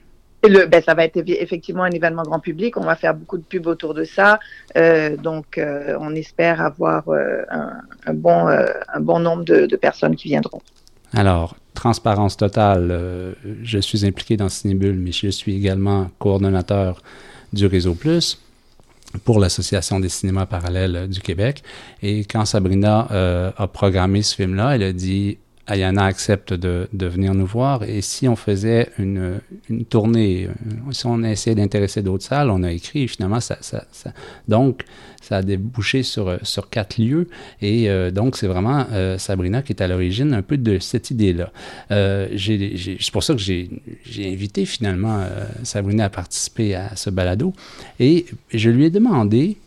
[0.44, 2.76] Le, ben, ça va être effectivement un événement grand public.
[2.76, 4.38] On va faire beaucoup de pubs autour de ça.
[4.76, 10.28] Euh, donc, euh, on espère avoir euh, un, bon, un bon nombre de, personnes qui
[10.28, 10.62] viendront.
[11.12, 17.02] Alors, transparence totale, je suis impliqué dans Cinébule, mais je suis également coordonnateur
[17.52, 18.40] du Réseau Plus
[19.24, 21.62] pour l'Association des cinémas parallèles du Québec.
[22.02, 23.08] Et quand Sabrina
[23.56, 27.84] a programmé ce film-là, elle a dit Ayana accepte de, venir nous voir.
[27.84, 32.62] Et si on faisait une, une tournée, euh, si on essayait d'intéresser d'autres salles, on
[32.62, 33.84] a écrit, finalement, ça, ça,
[34.48, 34.84] donc,
[35.20, 37.28] ça a débouché sur, sur quatre lieux.
[37.60, 41.10] Et euh, donc, c'est vraiment euh, Sabrina qui est à l'origine un peu de cette
[41.10, 41.52] idée-là.
[41.90, 43.68] Euh, c'est pour ça que j'ai
[44.20, 45.24] invité finalement
[45.62, 47.52] Sabrina à participer à ce balado.
[48.00, 49.58] Et je lui ai demandé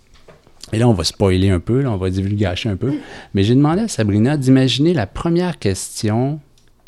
[0.74, 2.94] et là, on va spoiler un peu, là, on va divulgacher un peu.
[3.34, 6.40] Mais j'ai demandé à Sabrina d'imaginer la première question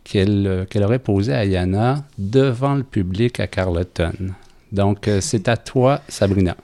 [0.04, 4.34] qu'elle euh, qu'elle aurait posée à Yana devant le public à Carleton.
[4.72, 6.56] Donc, euh, c'est à toi, Sabrina.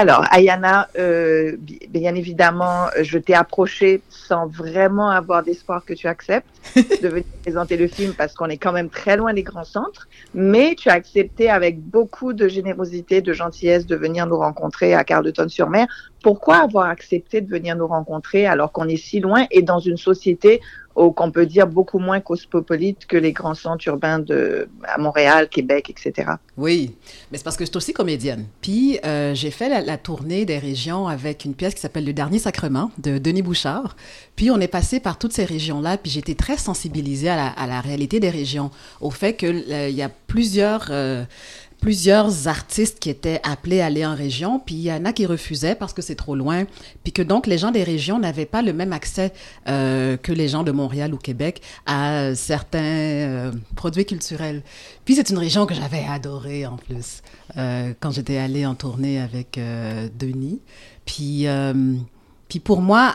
[0.00, 1.56] Alors, Ayana, euh,
[1.88, 6.46] bien évidemment, je t'ai approché sans vraiment avoir d'espoir que tu acceptes
[6.76, 10.06] de venir présenter le film parce qu'on est quand même très loin des grands centres,
[10.34, 15.02] mais tu as accepté avec beaucoup de générosité, de gentillesse de venir nous rencontrer à
[15.02, 15.88] Carleton-sur-Mer.
[16.22, 19.96] Pourquoi avoir accepté de venir nous rencontrer alors qu'on est si loin et dans une
[19.96, 20.60] société
[21.14, 25.90] qu'on peut dire beaucoup moins cosmopolite que les grands centres urbains de, à Montréal, Québec,
[25.90, 26.32] etc.
[26.56, 26.96] Oui,
[27.30, 28.46] mais c'est parce que je suis aussi comédienne.
[28.60, 32.38] Puis euh, j'ai fait la, tournée des régions avec une pièce qui s'appelle Le Dernier
[32.38, 33.96] Sacrement de Denis Bouchard.
[34.34, 37.66] Puis on est passé par toutes ces régions-là, puis j'étais très sensibilisée à la, à
[37.66, 40.88] la, réalité des régions, au fait qu'il euh, y a plusieurs...
[40.90, 41.24] Euh,
[41.80, 45.26] plusieurs artistes qui étaient appelés à aller en région, puis il y en a qui
[45.26, 46.64] refusaient parce que c'est trop loin,
[47.04, 49.32] puis que donc les gens des régions n'avaient pas le même accès
[49.68, 54.62] euh, que les gens de Montréal ou Québec à certains euh, produits culturels.
[55.04, 57.22] Puis c'est une région que j'avais adorée en plus
[57.56, 59.58] euh, quand j'étais allée en tournée avec
[60.18, 60.60] Denis.
[61.06, 61.46] Puis,
[62.48, 63.14] puis pour moi,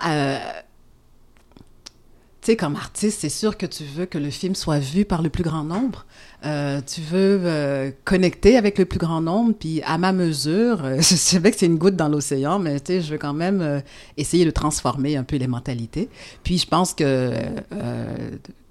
[2.44, 5.22] tu sais, comme artiste, c'est sûr que tu veux que le film soit vu par
[5.22, 6.06] le plus grand nombre.
[6.46, 10.98] Euh, tu veux euh, connecter avec le plus grand nombre, puis à ma mesure, euh,
[10.98, 13.82] je sais que c'est une goutte dans l'océan, mais tu sais, je veux quand même
[14.18, 16.10] essayer de transformer un peu les mentalités.
[16.44, 17.32] Puis je pense que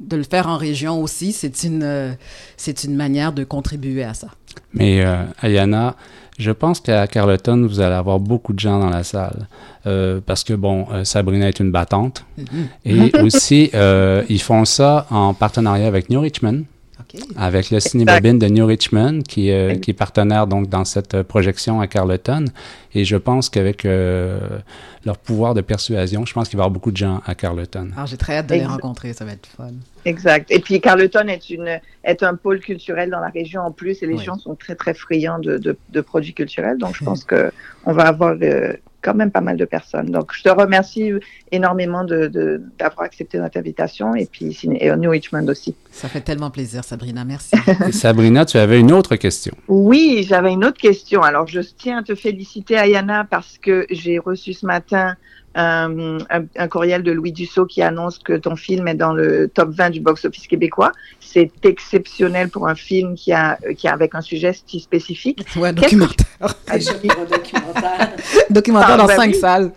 [0.00, 2.14] de le faire en région aussi, c'est une,
[2.58, 4.28] c'est une manière de contribuer à ça.
[4.74, 5.02] Mais
[5.40, 5.96] Ayana,
[6.38, 9.46] je pense qu'à Carleton, vous allez avoir beaucoup de gens dans la salle.
[10.26, 12.24] parce que, bon, Sabrina est une battante.
[12.38, 13.14] Mm-hmm.
[13.14, 13.70] Et aussi,
[14.28, 16.64] ils font ça en partenariat avec New Richmond.
[17.36, 21.22] Avec le Cinébabine de New Richmond, qui, euh, qui, est partenaire donc dans cette euh,
[21.22, 22.46] projection à Carleton.
[22.94, 24.38] Et je pense qu'avec euh,
[25.04, 27.90] leur pouvoir de persuasion, je pense qu'il va y avoir beaucoup de gens à Carleton.
[27.94, 29.72] Alors, j'ai très hâte de les rencontrer, ça va être fun.
[30.04, 30.50] Exact.
[30.50, 34.06] Et puis Carleton est, une, est un pôle culturel dans la région en plus, et
[34.06, 36.78] les gens sont très, très friands de, de, produits culturels.
[36.78, 38.34] Donc, je pense qu'on va avoir
[39.00, 40.10] quand même pas mal de personnes.
[40.10, 41.12] Donc, je te remercie
[41.50, 45.74] énormément d'avoir de, d'avoir accepté notre invitation et puis et New Richmond aussi.
[45.90, 47.24] Ça fait tellement plaisir, Sabrina.
[47.24, 47.56] Merci.
[47.92, 49.54] Sabrina, tu avais une autre question.
[49.68, 51.22] Oui, j'avais une autre question.
[51.22, 55.16] Alors, je tiens à te féliciter, Ayana, parce que j'ai reçu ce matin
[55.54, 59.70] un, un, courriel de Louis Dussault qui annonce que ton film est dans le top
[59.70, 60.92] 20 du box-office québécois.
[61.20, 65.44] C'est exceptionnel pour un film qui a, qui a avec un sujet si spécifique.
[65.56, 66.26] Ouais, documentaire.
[66.68, 68.12] Un documentaire.
[68.50, 69.72] documentaire dans ah, ben cinq salles.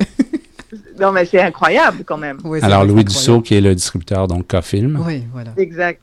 [1.00, 2.40] non, mais c'est incroyable quand même.
[2.62, 5.02] Alors, Louis Dussault, qui est le distributeur, donc K-Film.
[5.06, 5.52] Oui, voilà.
[5.58, 6.02] Exact.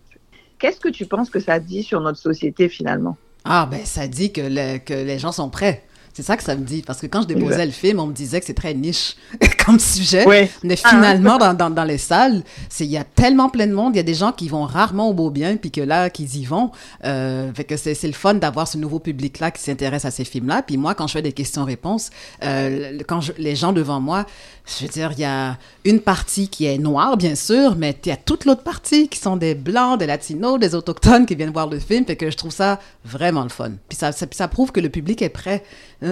[0.59, 3.17] Qu'est-ce que tu penses que ça dit sur notre société finalement?
[3.45, 5.83] Ah, ben, ça dit que, que les gens sont prêts.
[6.13, 6.83] C'est ça que ça me dit.
[6.83, 9.17] Parce que quand je déposais le film, on me disait que c'est très niche
[9.65, 10.25] comme sujet.
[10.63, 10.89] Mais ah.
[10.89, 12.43] finalement, dans, dans, dans, les salles,
[12.81, 13.95] il y a tellement plein de monde.
[13.95, 16.37] Il y a des gens qui vont rarement au beau bien, puis que là, qu'ils
[16.37, 16.71] y vont.
[17.05, 20.63] Euh, fait que c'est le fun d'avoir ce nouveau public-là qui s'intéresse à ces films-là.
[20.63, 22.11] Puis moi, quand je fais des questions-réponses,
[22.45, 24.27] euh, quand les gens devant moi,
[24.67, 28.09] je veux dire, il y a une partie qui est noire, bien sûr, mais il
[28.09, 31.51] y a toute l'autre partie qui sont des blancs, des latinos, des autochtones qui viennent
[31.51, 32.05] voir le film.
[32.05, 33.73] Fait que je trouve ça vraiment le fun.
[33.89, 35.65] Puis ça, ça, ça prouve que le public est prêt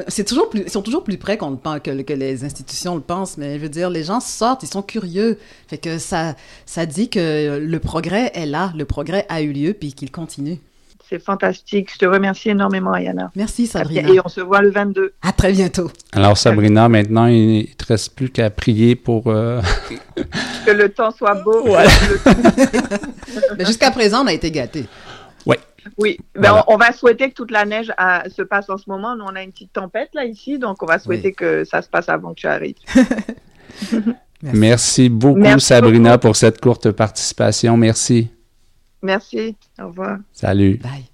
[0.08, 2.94] c'est toujours plus, ils sont toujours plus près qu'on le pense, que, que, les institutions
[2.94, 5.38] le pensent, mais je veux dire, les gens sortent, ils sont curieux.
[5.68, 6.34] Fait que ça,
[6.66, 10.58] ça dit que le progrès est là, le progrès a eu lieu, puis qu'il continue.
[11.10, 11.92] C'est fantastique.
[11.92, 13.32] Je te remercie énormément, Ayana.
[13.34, 14.08] Merci, Sabrina.
[14.08, 15.12] Et on se voit le 22.
[15.22, 15.90] À très bientôt.
[16.12, 19.24] Alors, Sabrina, maintenant, il ne te reste plus qu'à prier pour...
[19.26, 19.60] Euh,
[20.64, 21.64] que le temps soit beau.
[23.58, 24.86] Mais jusqu'à présent, on a été gâtés.
[25.46, 25.56] Oui.
[25.98, 29.16] Oui, ben on, va souhaiter que toute la neige euh, se passe en ce moment.
[29.16, 31.88] Nous, on a une petite tempête là ici, donc on va souhaiter que ça se
[31.88, 32.76] passe avant que tu arrives.
[34.42, 35.08] Merci.
[35.08, 37.76] beaucoup, Sabrina, pour cette courte participation.
[37.76, 38.28] Merci.
[39.02, 39.56] Merci.
[39.78, 40.18] Au revoir.
[40.32, 40.78] Salut.
[40.82, 41.09] Bye.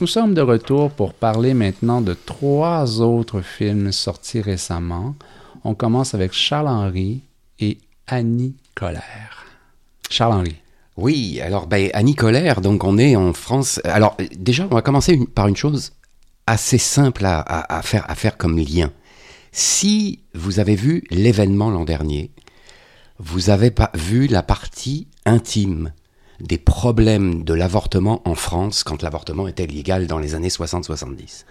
[0.00, 5.16] Nous sommes de retour pour parler maintenant de trois autres films sortis récemment.
[5.64, 7.22] On commence avec Charles-Henri
[7.58, 9.44] et Annie Colère.
[10.08, 10.54] Charles-Henri.
[10.96, 13.80] Oui, alors ben, Annie Colère, donc on est en France.
[13.82, 15.94] Alors déjà, on va commencer par une chose
[16.46, 18.92] assez simple à, faire, à faire comme lien.
[19.50, 22.30] Si vous avez vu l'événement l'an dernier,
[23.18, 25.92] vous avez pas vu la partie intime
[26.40, 31.44] des problèmes de l'avortement en France quand l'avortement était légal dans les années 60-70.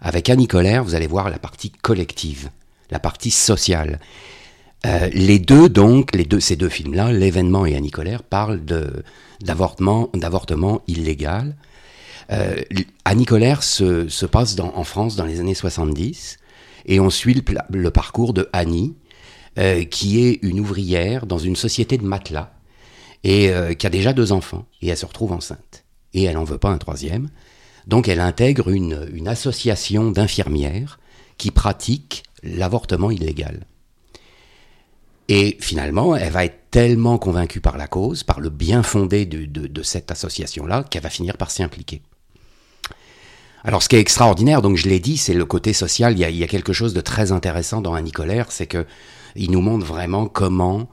[0.00, 2.50] Avec Annie Colère, vous allez voir la partie collective,
[2.90, 4.00] la partie sociale.
[4.84, 8.60] Euh, les deux, donc, les deux, ces deux films-là, L'événement et Annie Colère, parlent
[9.40, 11.54] d'avortement, d'avortement illégal.
[12.32, 12.56] Euh,
[13.04, 16.38] Annie Colère se, se passe en France dans les années 70
[16.86, 18.94] et on suit le, le parcours de Annie,
[19.58, 22.52] euh, qui est une ouvrière dans une société de matelas
[23.24, 25.84] et euh, qui a déjà deux enfants, et elle se retrouve enceinte.
[26.14, 27.28] Et elle n'en veut pas un troisième.
[27.86, 30.98] Donc elle intègre une, association d'infirmières
[31.38, 33.66] qui pratiquent l'avortement illégal.
[35.28, 39.82] Et finalement, elle va être tellement convaincue par la cause, par le bien fondé de,
[39.82, 42.02] cette association-là, qu'elle va finir par s'y impliquer.
[43.64, 46.12] Alors ce qui est extraordinaire, donc je l'ai dit, c'est le côté social.
[46.12, 48.66] Il y, a, il y, a, quelque chose de très intéressant dans Annie Colère, c'est
[48.66, 48.86] que
[49.36, 50.88] il nous montre vraiment comment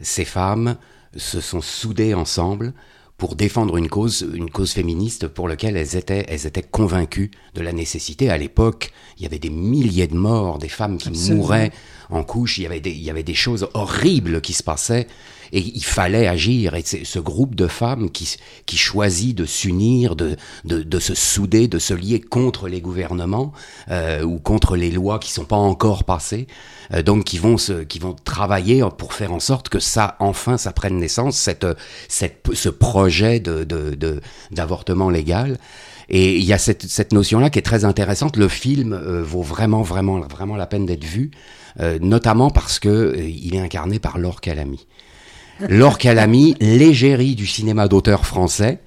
[0.00, 0.76] ces femmes
[1.16, 2.72] se sont soudées ensemble
[3.20, 7.60] pour défendre une cause, une cause féministe pour laquelle elles étaient, elles étaient convaincues de
[7.60, 8.30] la nécessité.
[8.30, 11.36] À l'époque, il y avait des milliers de morts, des femmes qui Absolument.
[11.36, 11.70] mouraient
[12.08, 15.06] en couche, il y, avait des, il y avait des choses horribles qui se passaient
[15.52, 16.74] et il fallait agir.
[16.74, 18.36] Et c'est ce groupe de femmes qui,
[18.66, 23.52] qui choisit de s'unir, de, de, de, se souder, de se lier contre les gouvernements
[23.90, 26.46] euh, ou contre les lois qui sont pas encore passées,
[26.92, 30.56] euh, donc qui vont, se, qui vont travailler pour faire en sorte que ça, enfin,
[30.56, 31.66] ça prenne naissance, cette,
[32.08, 35.58] cette, ce projet de, de, d'avortement légal.
[36.10, 38.36] Et il y a cette, cette notion-là qui est très intéressante.
[38.36, 41.30] Le film euh, vaut vraiment, vraiment, vraiment la peine d'être vu,
[41.78, 44.86] euh, notamment parce que euh, il est incarné par Laure Calamy.
[45.68, 48.80] Laure Calamy, l'égérie du cinéma d'auteur français,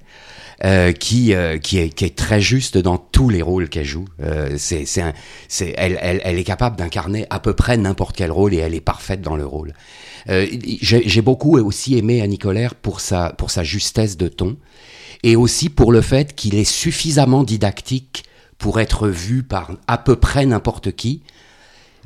[0.64, 4.06] euh, qui euh, qui est qui est très juste dans tous les rôles qu'elle joue.
[4.20, 5.02] Euh, c'est c'est
[5.48, 8.74] c'est elle, elle elle est capable d'incarner à peu près n'importe quel rôle et elle
[8.74, 9.74] est parfaite dans le rôle.
[10.28, 10.46] Euh,
[10.80, 14.56] j'ai beaucoup aussi aimé Annie Colère pour sa pour sa justesse de ton
[15.22, 18.24] et aussi pour le fait qu'il est suffisamment didactique
[18.58, 21.22] pour être vu par à peu près n'importe qui,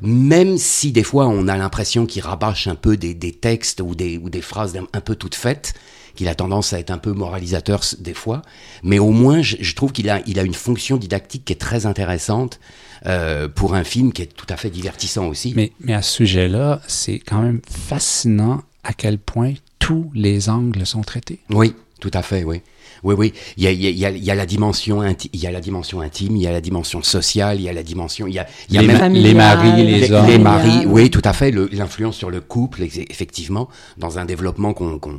[0.01, 3.95] même si des fois on a l'impression qu'il rabâche un peu des, des, textes ou
[3.95, 5.73] des, ou des phrases un peu toutes faites,
[6.15, 8.41] qu'il a tendance à être un peu moralisateur des fois,
[8.83, 11.57] mais au moins je, je trouve qu'il a, il a une fonction didactique qui est
[11.57, 12.59] très intéressante
[13.05, 15.53] euh, pour un film qui est tout à fait divertissant aussi.
[15.55, 20.85] Mais, mais à ce sujet-là, c'est quand même fascinant à quel point tous les angles
[20.85, 21.39] sont traités.
[21.49, 22.61] Oui, tout à fait, oui.
[23.03, 23.33] Oui, oui.
[23.57, 25.61] Il y a, il y a, il y a la dimension, il y a la
[25.61, 28.39] dimension intime, il y a la dimension sociale, il y a la dimension, il y
[28.39, 30.85] a, il y a les, même les maris, les, les hommes, les maris.
[30.85, 31.51] Oui, tout à fait.
[31.51, 35.17] L'influence sur le couple, effectivement, dans un développement qu'on, qu'on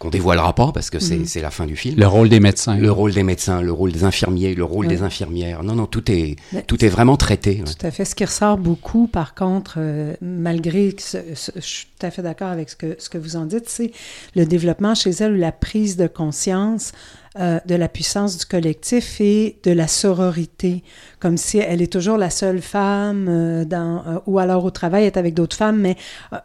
[0.00, 1.26] qu'on dévoilera pas parce que c'est Mhm.
[1.26, 2.00] c'est la fin du film.
[2.00, 2.74] Le rôle des médecins.
[2.76, 4.94] Le rôle des médecins, le rôle des infirmiers, le rôle Ouais.
[4.96, 5.62] des infirmières.
[5.62, 7.58] Non, non, tout est, Mais- tout est vraiment traité.
[7.64, 7.64] ouais.
[7.78, 8.06] Tout à fait.
[8.06, 12.10] Ce qui ressort beaucoup, par contre, euh, malgré que ce- ce- je suis tout à
[12.10, 13.92] fait d'accord avec ce que, ce que vous en dites, c'est
[14.34, 16.92] le développement chez elle ou la prise de conscience
[17.38, 20.82] euh, de la puissance du collectif et de la sororité,
[21.20, 25.02] comme si elle est toujours la seule femme euh, dans, euh, ou alors au travail,
[25.02, 25.96] elle est avec d'autres femmes, mais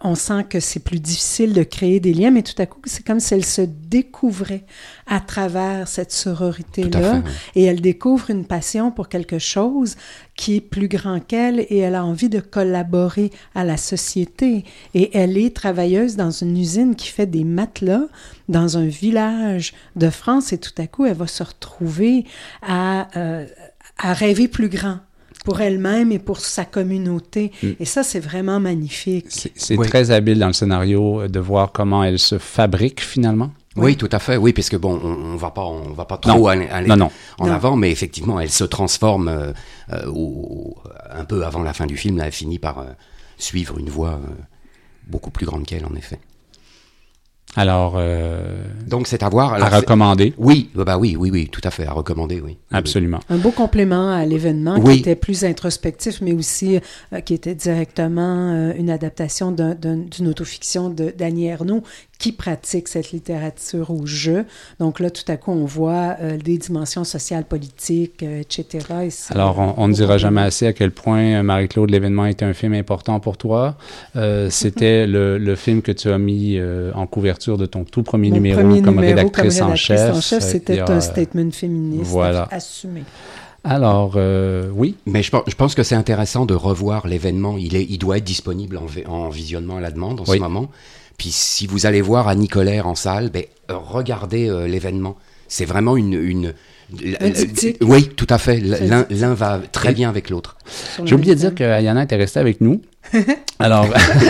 [0.01, 3.03] on sent que c'est plus difficile de créer des liens, mais tout à coup, c'est
[3.03, 4.63] comme si elle se découvrait
[5.07, 7.23] à travers cette sororité-là.
[7.55, 9.95] Et elle découvre une passion pour quelque chose
[10.35, 14.65] qui est plus grand qu'elle et elle a envie de collaborer à la société.
[14.93, 18.05] Et elle est travailleuse dans une usine qui fait des matelas
[18.49, 22.25] dans un village de France et tout à coup, elle va se retrouver
[22.61, 23.45] à, euh,
[23.97, 24.99] à rêver plus grand
[25.45, 27.51] pour elle-même et pour sa communauté.
[27.63, 27.67] Mm.
[27.79, 29.27] Et ça, c'est vraiment magnifique.
[29.55, 29.87] C'est Oui.
[29.87, 33.51] très habile dans le scénario de voir comment elle se fabrique finalement?
[33.77, 34.37] Oui, tout à fait.
[34.37, 36.47] Oui, parce que bon, on, on va pas, on va pas trop Non.
[36.47, 37.11] aller, aller Non, non.
[37.39, 37.53] en Non.
[37.53, 39.51] avant, mais effectivement, elle se transforme euh,
[39.91, 40.77] euh, au-
[41.11, 42.17] un peu avant la fin du film.
[42.17, 42.85] Là, elle finit par euh,
[43.37, 44.31] suivre une voie euh,
[45.07, 46.19] beaucoup plus grande qu'elle, en effet.
[47.57, 49.53] Alors, euh, Donc, c'est à voir.
[49.53, 52.57] à Alors, recommander, oui, bah oui, oui, oui, tout à fait, à recommander, oui.
[52.71, 53.21] absolument.
[53.29, 54.95] Un beau complément à l'événement Oui.
[54.95, 56.79] qui était plus introspectif, mais aussi
[57.13, 61.81] euh, qui était directement euh, une adaptation d'un- d'un- d'une autofiction de d'Annie Ernaux
[62.17, 64.45] qui pratique cette littérature au jeu.
[64.79, 68.85] Donc là, tout à coup, on voit euh, des dimensions sociales, politiques, euh, etc.
[69.03, 72.53] Et Alors, on, ne dira jamais assez à quel point, euh, Marie-Claude, l'événement était un
[72.53, 73.75] film important pour toi.
[74.15, 78.01] Euh, C'était le, le film que tu as mis euh, en couverture de ton tout
[78.03, 80.15] premier Mon numéro premier comme, numéro rédactrice en rédactrice chef.
[80.15, 82.47] en chef, c'était un statement féministe voilà.
[82.49, 83.03] assumé.
[83.63, 87.57] Alors, euh, oui, Mais je, pense- je pense que c'est intéressant de revoir l'événement.
[87.57, 90.37] Il, est, il doit être disponible en, vi- en visionnement à la demande en Oui.
[90.37, 90.69] ce moment.
[91.17, 95.17] Puis si vous allez voir Annie Colère en salle, ben, regardez euh, l'événement.
[95.47, 96.13] C'est vraiment une...
[96.13, 96.53] une
[97.81, 98.57] oui, tout à fait.
[98.57, 100.57] Un L'un l'un va très bien avec l'autre.
[101.03, 102.81] J'ai oublié de dire que Ayana était restée avec nous.
[103.59, 103.87] Alors,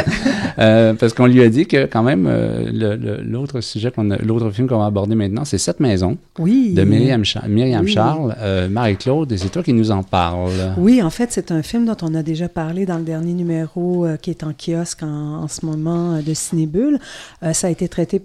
[0.59, 4.67] euh, parce qu'on lui a dit que quand même, euh, l'autre sujet, qu'on l'autre film
[4.67, 6.73] qu'on va aborder maintenant, c'est Cette maison Oui.
[6.73, 7.91] de Myriam, Cha- Myriam Oui.
[7.91, 8.35] Charles.
[8.39, 10.51] Euh, Marie-Claude, et c'est toi qui nous en parle.
[10.77, 14.05] Oui, en fait, c'est un film dont on a déjà parlé dans le dernier numéro
[14.21, 16.99] qui est en kiosque en, en ce moment de Cinébule.
[17.53, 18.21] Ça a été traité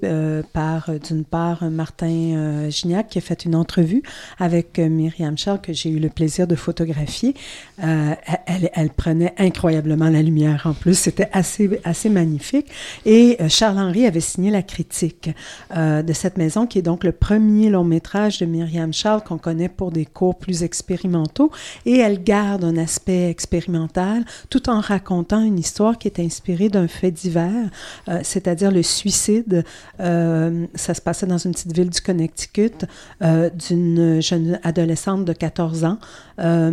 [0.53, 4.03] par, d'une part, Martin Gignac qui a fait une entrevue
[4.39, 7.35] avec Myriam Charles que j'ai eu le plaisir de photographier.
[7.83, 10.99] Elle, elle prenait incroyablement la lumière en plus.
[10.99, 12.67] C'était assez, assez magnifique.
[13.05, 15.31] Et euh, Charles-Henri avait signé la critique
[15.77, 19.39] euh, de cette maison, qui est donc le premier long métrage de Myriam Charles qu'on
[19.39, 21.51] connaît pour des cours plus expérimentaux.
[21.87, 26.89] Et elle garde un aspect expérimental tout en racontant une histoire qui est inspirée d'un
[26.89, 27.71] fait divers,
[28.09, 29.65] euh, c'est-à-dire le suicide.
[29.99, 32.87] Ça se passait dans une petite ville du Connecticut
[33.21, 35.99] d'une jeune adolescente de 14 ans,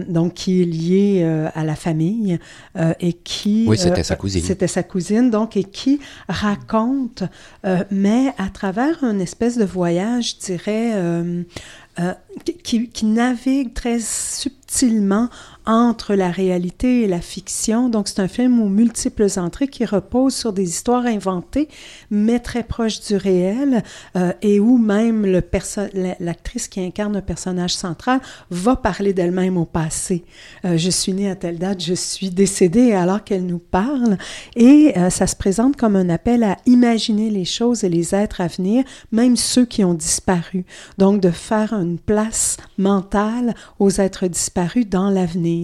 [0.07, 2.39] donc qui est liée à la famille
[2.99, 3.56] et qui...
[3.65, 4.43] Oui, c'était euh, sa cousine.
[4.43, 7.23] C'était sa cousine, donc, et qui raconte,
[7.65, 11.43] euh, mais à travers une espèce de voyage, je dirais, euh,
[11.99, 12.13] euh,
[12.63, 15.29] qui, qui navigue très subtilement
[15.67, 17.89] entre la réalité et la fiction.
[17.89, 21.67] Donc, c'est un film aux multiples entrées qui repose sur des histoires inventées,
[22.09, 23.83] mais très proches du réel,
[24.15, 25.43] euh, et où même le
[26.19, 30.23] l'actrice qui incarne un personnage central va parler d'elle-même au passé.
[30.65, 34.17] Euh, je suis née à telle date, je suis décédée alors qu'elle nous parle,
[34.55, 38.39] et euh, ça se présente comme un appel à imaginer les choses et les êtres
[38.39, 40.65] à venir, même ceux qui ont disparu.
[40.97, 45.56] Donc, de faire une place mentale aux êtres disparus dans l'avenir.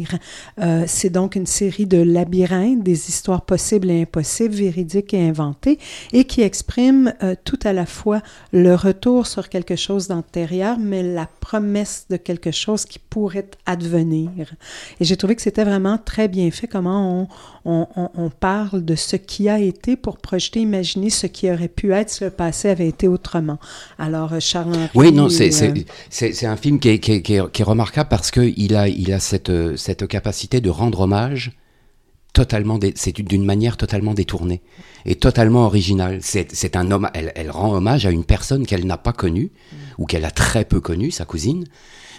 [0.60, 5.80] Euh, c'est donc une série de labyrinthes, des histoires possibles et impossibles, véridiques et inventées,
[6.12, 8.22] et qui expriment euh, tout à la fois
[8.52, 14.32] le retour sur quelque chose d'antérieur, mais la promesse de quelque chose qui pourrait advenir.
[15.00, 17.28] Et j'ai trouvé que c'était vraiment très bien fait, comment on,
[17.66, 21.68] on, on, on parle de ce qui a été pour projeter, imaginer ce qui aurait
[21.70, 23.58] pu être si le passé avait été autrement.
[23.98, 25.74] Alors, euh, Charles Henry, Oui, non, c'est euh,
[26.10, 28.88] c'est- un film qui est, qui est- qui est- qui est remarquable parce qu'il a,
[28.88, 31.52] il a cette, euh, cette capacité de rendre hommage
[32.34, 34.62] totalement, c'est d'une manière totalement détournée
[35.06, 36.18] et totalement originale.
[36.22, 39.52] C'est un homme, elle, elle rend hommage à une personne qu'elle n'a pas connue
[40.00, 41.66] ou qu'elle a très peu connue, sa cousine,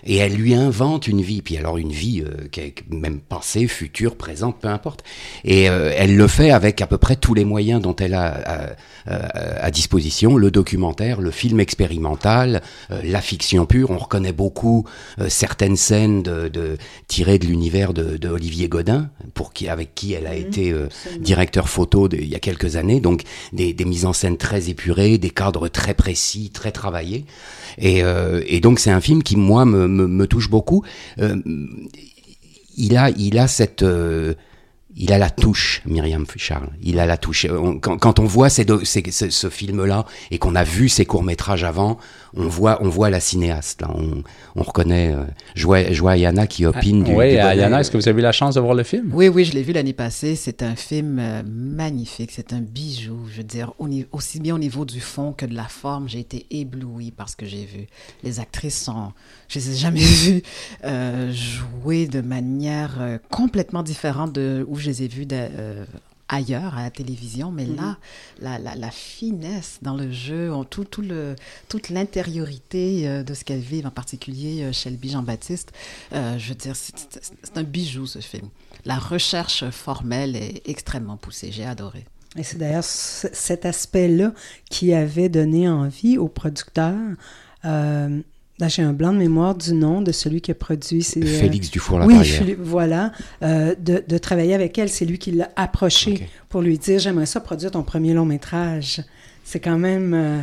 [0.05, 3.67] et elle lui invente une vie, puis alors une vie euh, qui est même passée,
[3.69, 5.03] future, présente, peu importe.
[5.45, 8.27] Et euh, elle le fait avec à peu près tous les moyens dont elle a
[8.27, 8.75] à, à-
[9.07, 13.91] à disposition, le documentaire, le film expérimental, euh, la fiction pure.
[13.91, 14.87] On reconnaît beaucoup
[15.19, 16.77] euh, certaines scènes de, de
[17.07, 20.89] tirées de l'univers de, de Olivier Godin, pour qui avec qui elle a été euh,
[21.21, 23.01] directeur photo de, il y a quelques années.
[23.01, 27.27] Donc des, des, mises en scène très épurées, des cadres très précis, très travaillés.
[27.79, 30.83] Et, euh, et donc c'est un film qui moi me, me, touche beaucoup.
[31.19, 31.37] Euh,
[32.77, 33.85] il a il a cette
[34.97, 36.71] il a la touche, Myriam Charles.
[36.81, 37.47] Il a la touche.
[37.81, 41.25] quand, quand, on voit ces deux, ces, ce, film-là et qu'on a vu ses courts
[41.25, 41.99] métrages avant,
[42.37, 43.83] on voit, on voit la cinéaste.
[43.83, 43.91] Là.
[43.95, 44.23] On,
[44.57, 45.13] on reconnaît.
[45.13, 47.15] Euh, Ayana qui opine ah, du.
[47.15, 49.11] Oui, Ayana, est-ce que vous avez eu la chance de voir le film?
[49.13, 50.37] Oui, oui, je l'ai vu l'année passée.
[50.37, 52.31] C'est un film euh, magnifique.
[52.33, 53.27] C'est un bijou.
[53.33, 53.73] Je veux dire,
[54.13, 57.37] aussi bien au niveau du fond que de la forme, j'ai été éblouie par ce
[57.37, 57.87] que j'ai vu.
[58.23, 59.13] Les actrices sont,
[59.49, 60.43] je les ai jamais vues
[60.85, 65.85] euh, jouer de manière euh, complètement différente de où je les ai vues euh,
[66.29, 67.97] ailleurs à la télévision, mais là,
[68.41, 68.43] mm-hmm.
[68.43, 71.37] la, la, la, finesse dans le jeu, tout, tout le,
[71.69, 75.73] toute l'intériorité euh, de ce qu'elles vivent, en particulier euh, Shelby Jean-Baptiste,
[76.13, 78.49] euh, je veux dire, c'est un bijou ce film.
[78.85, 82.05] La recherche formelle est extrêmement poussée, j'ai adoré.
[82.37, 84.33] Et c'est d'ailleurs cet aspect-là
[84.69, 87.17] qui avait donné envie aux producteurs
[87.65, 88.21] euh,
[88.61, 91.03] Là, j'ai un blanc de mémoire du nom de celui qui a produit.
[91.03, 93.11] C'est, euh, Félix dufour Oui, voilà.
[93.43, 97.27] Euh, de, de, travailler avec elle, c'est lui qui l'a approché pour lui dire J'aimerais
[97.27, 99.03] ça produire ton premier long métrage.
[99.43, 100.15] C'est quand même.
[100.15, 100.41] Euh,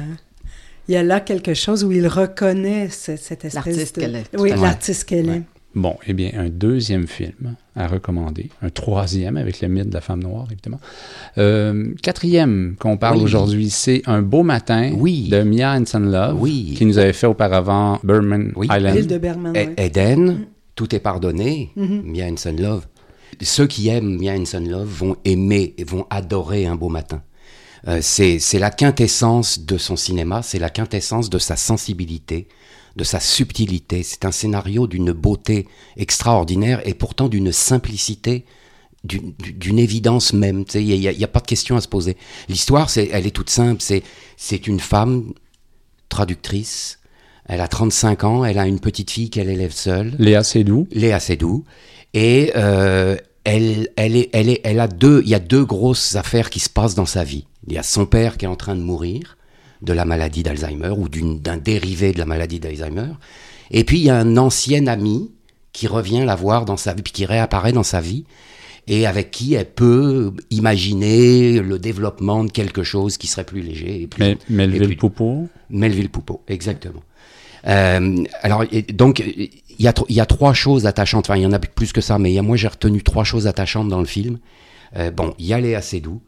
[0.89, 4.01] il y a là quelque chose où il reconnaît cette, espèce l'artiste de.
[4.01, 5.41] Qu'elle est, oui, l'artiste qu'elle est.
[5.73, 10.01] Bon, eh bien, un deuxième film à recommander, un troisième avec le mythe de la
[10.01, 10.81] femme noire, évidemment.
[11.37, 15.29] Euh, quatrième qu'on parle aujourd'hui, c'est Un beau matin oui.
[15.29, 16.73] de Mia Hansen Love, oui.
[16.75, 18.95] qui nous avait fait auparavant Berman Island.
[18.95, 20.45] L'île de Berman, e- Eden, mm.
[20.75, 22.01] tout est pardonné, mm-hmm.
[22.03, 22.85] Mia Hansen Love.
[23.41, 27.21] Ceux qui aiment Mia Hansen Love vont aimer et vont adorer Un beau matin.
[27.87, 32.47] Euh, c'est la quintessence de son cinéma, c'est la quintessence de sa sensibilité,
[32.95, 34.03] de sa subtilité.
[34.03, 35.67] C'est un scénario d'une beauté
[35.97, 38.45] extraordinaire et pourtant d'une simplicité,
[39.03, 40.65] d'une évidence même.
[40.75, 42.17] Il n'y a, a, pas de question à se poser.
[42.49, 43.81] L'histoire, elle est toute simple.
[44.37, 45.33] C'est une femme
[46.09, 46.99] traductrice.
[47.45, 50.13] Elle a 35 ans, elle a une petite fille qu'elle élève seule.
[50.19, 50.87] Léa Seydoux.
[50.91, 51.65] Léa Seydoux.
[52.13, 56.15] Et euh, elle, elle, est, elle, est, elle a deux, il y a deux grosses
[56.15, 57.47] affaires qui se passent dans sa vie.
[57.67, 59.37] Il y a son père qui est en train de mourir
[59.81, 63.13] de la maladie d'Alzheimer ou d'un dérivé de la maladie d'Alzheimer.
[63.71, 65.31] Et puis il y a un ancien ami
[65.73, 68.25] qui revient la voir dans sa vie, puis qui réapparaît dans sa vie,
[68.87, 74.01] et avec qui elle peut imaginer le développement de quelque chose qui serait plus léger.
[74.01, 75.47] Et plus, Melville Poupeau?
[75.69, 77.01] Melville Poupeau, exactement.
[77.67, 81.45] Euh, alors, donc, il y, a, il y a trois choses attachantes, enfin, il y
[81.45, 84.39] en a plus que ça, mais moi j'ai retenu trois choses attachantes dans le film.
[84.97, 86.21] Euh, bon, il y a Léa Seydoux,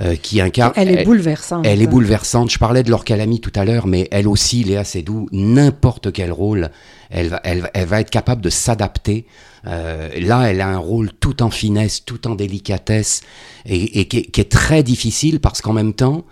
[0.00, 0.72] euh, qui incarne.
[0.76, 1.66] Elle est bouleversante.
[1.66, 2.50] Elle, est bouleversante.
[2.50, 6.30] Je parlais de Laure Calamy tout à l'heure, mais elle aussi, Léa Seydoux, n'importe quel
[6.30, 6.70] rôle,
[7.10, 9.26] elle va, elle, elle va être capable de s'adapter.
[9.66, 13.22] Euh, là, elle a un rôle tout en finesse, tout en délicatesse,
[13.66, 16.24] et, et qui, qui, est très difficile parce qu'en même temps,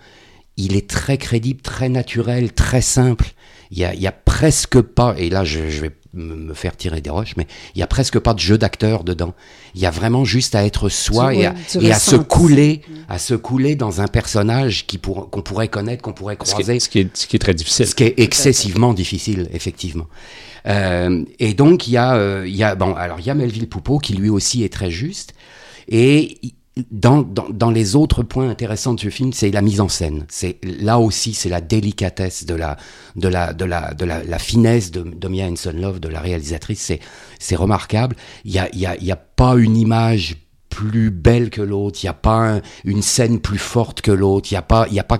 [0.55, 3.27] il est très crédible, très naturel, très simple.
[3.71, 6.75] Il y a, il y a presque pas, et là je, je vais me faire
[6.75, 9.33] tirer des roches, mais il y a presque pas de jeu d'acteur dedans.
[9.75, 13.19] Il y a vraiment juste à être soi et, à, et à, se couler, à
[13.19, 16.79] se couler dans un personnage qui pour, qu'on pourrait connaître, qu'on pourrait croiser.
[16.79, 17.87] Ce qui, est, ce qui, est, très difficile.
[17.87, 20.07] Ce qui est excessivement difficile, effectivement.
[20.65, 23.35] Euh, et donc il y a, euh, il y a bon, alors il y a
[23.35, 25.33] Melville Poupeau qui lui aussi est très juste.
[25.89, 26.37] Et
[26.91, 30.25] dans, les autres points intéressants de ce film, c'est la mise en scène.
[30.29, 32.77] C'est là aussi, c'est la délicatesse de la
[33.15, 36.81] de la de la de la, finesse de, de Mia Hansen Love, de la réalisatrice.
[36.81, 36.99] C'est
[37.39, 38.15] c'est remarquable.
[38.45, 40.37] Il y a il y a il y a pas une image
[40.69, 41.99] plus belle que l'autre.
[42.03, 44.51] Il y a pas une scène plus forte que l'autre.
[44.51, 45.17] Il y a pas il y a pas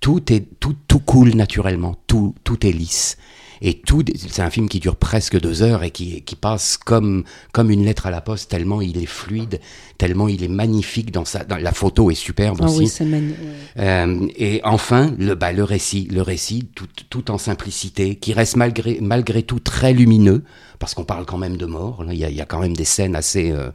[0.00, 1.96] tout est tout tout coule naturellement.
[2.06, 3.16] Tout tout est lisse.
[3.62, 7.24] Et tout, c'est un film qui dure presque deux heures et qui, qui passe comme,
[7.52, 9.60] comme une lettre à la poste, tellement il est fluide,
[9.98, 12.90] tellement il est magnifique dans sa, dans, la photo est superbe ah aussi.
[13.02, 13.34] Oui.
[13.78, 18.56] Euh, et enfin, le, bah, le récit, le récit, tout, tout en simplicité, qui reste
[18.56, 20.42] malgré, malgré tout très lumineux,
[20.78, 22.02] parce qu'on parle quand même de mort.
[22.10, 23.70] Il y a, il y a quand même des scènes assez, euh,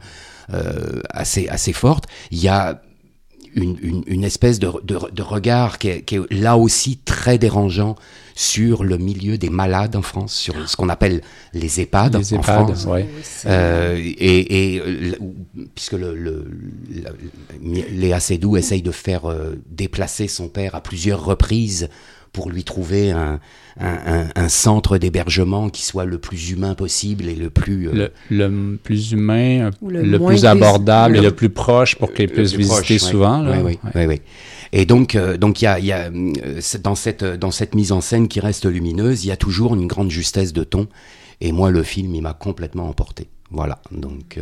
[0.52, 2.06] euh, assez, assez fortes.
[2.32, 2.82] Il y a
[3.54, 7.38] une, une, une espèce de, de, de regard qui est, qui est, là aussi très
[7.38, 7.94] dérangeant
[8.38, 11.22] sur le milieu des malades en France, sur ce qu'on appelle
[11.54, 12.84] les EHPAD les en EHPAD, France.
[12.84, 13.08] Ouais.
[13.46, 14.82] Euh, et, et
[15.74, 16.46] puisque le, le,
[16.92, 21.88] le Léa Seydoux essaye de faire euh, déplacer son père à plusieurs reprises
[22.34, 23.40] pour lui trouver un,
[23.80, 27.88] un, un, un centre d'hébergement qui soit le plus humain possible et le plus...
[27.88, 32.28] Euh, le, le, plus humain, le, le plus abordable et le plus proche pour qu'il
[32.28, 33.42] puisse visiter proche, souvent.
[33.46, 34.20] Oui, oui, oui, oui,
[34.72, 37.92] Et donc, euh, donc il y a, y a euh, dans cette dans cette mise
[37.92, 40.88] en scène qui reste lumineuse, il y a toujours une grande justesse de ton.
[41.40, 43.28] Et moi, le film, il m'a complètement emporté.
[43.50, 43.80] Voilà.
[43.92, 44.38] Donc,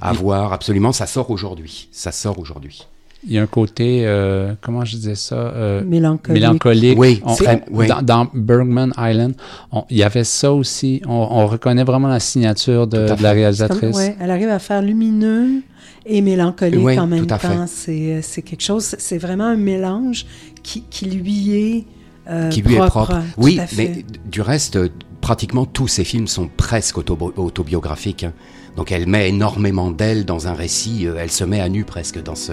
[0.00, 0.92] À voir, absolument.
[0.92, 1.88] Ça sort aujourd'hui.
[1.92, 2.86] Ça sort aujourd'hui.
[3.24, 5.36] Il y a un côté, euh, comment je disais ça?
[5.36, 6.42] Euh, mélancolique.
[6.42, 6.98] mélancolique.
[6.98, 7.36] Oui, On-
[7.70, 7.86] oui.
[7.86, 9.34] Dans, dans Bergman Island,
[9.70, 11.00] on- il y avait ça aussi.
[11.06, 13.80] On, on reconnaît vraiment la signature de, la réalisatrice.
[13.80, 15.62] Comme- ouais, elle arrive à faire lumineux
[16.04, 17.48] et mélancolique en même tout à fait.
[17.48, 17.66] temps.
[17.68, 20.26] C'est c'est quelque chose, c'est vraiment un mélange
[20.64, 21.84] qui, qui lui est
[22.28, 23.14] euh, qui lui est propre.
[23.36, 24.88] Oui, mais du reste, euh,
[25.20, 28.24] pratiquement tous ces films sont presque autobi- autobiographiques.
[28.24, 28.32] hein.
[28.76, 32.22] Donc elle met énormément d'elle dans un récit, euh, elle se met à nu presque
[32.22, 32.52] dans ce,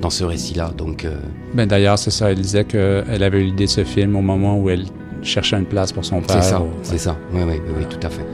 [0.00, 0.70] dans ce récit-là.
[0.76, 1.16] Donc euh,
[1.54, 2.30] Ben, D'ailleurs, c'est ça.
[2.30, 4.84] Elle disait qu'elle avait eu l'idée de ce film au moment où elle
[5.22, 6.40] cherchait une place pour son père.
[6.42, 7.16] c'est ça, c'est ça.
[7.32, 8.24] Oui, oui, oui, oui, tout à fait.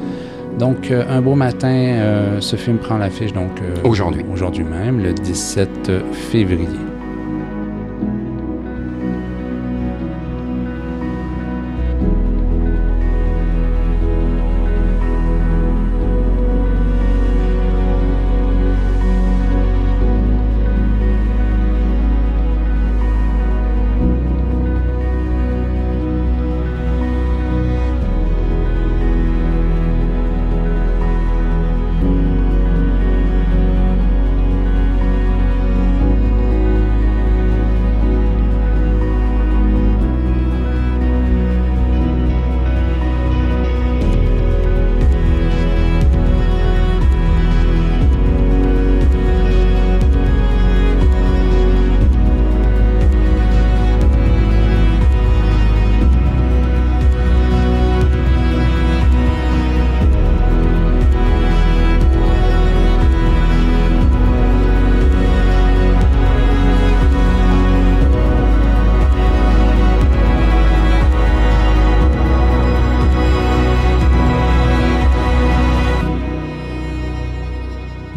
[0.59, 4.23] Donc, euh, un beau matin, euh, ce film prend l'affiche donc euh, Aujourd'hui.
[4.31, 6.69] Aujourd'hui même, le 17 février.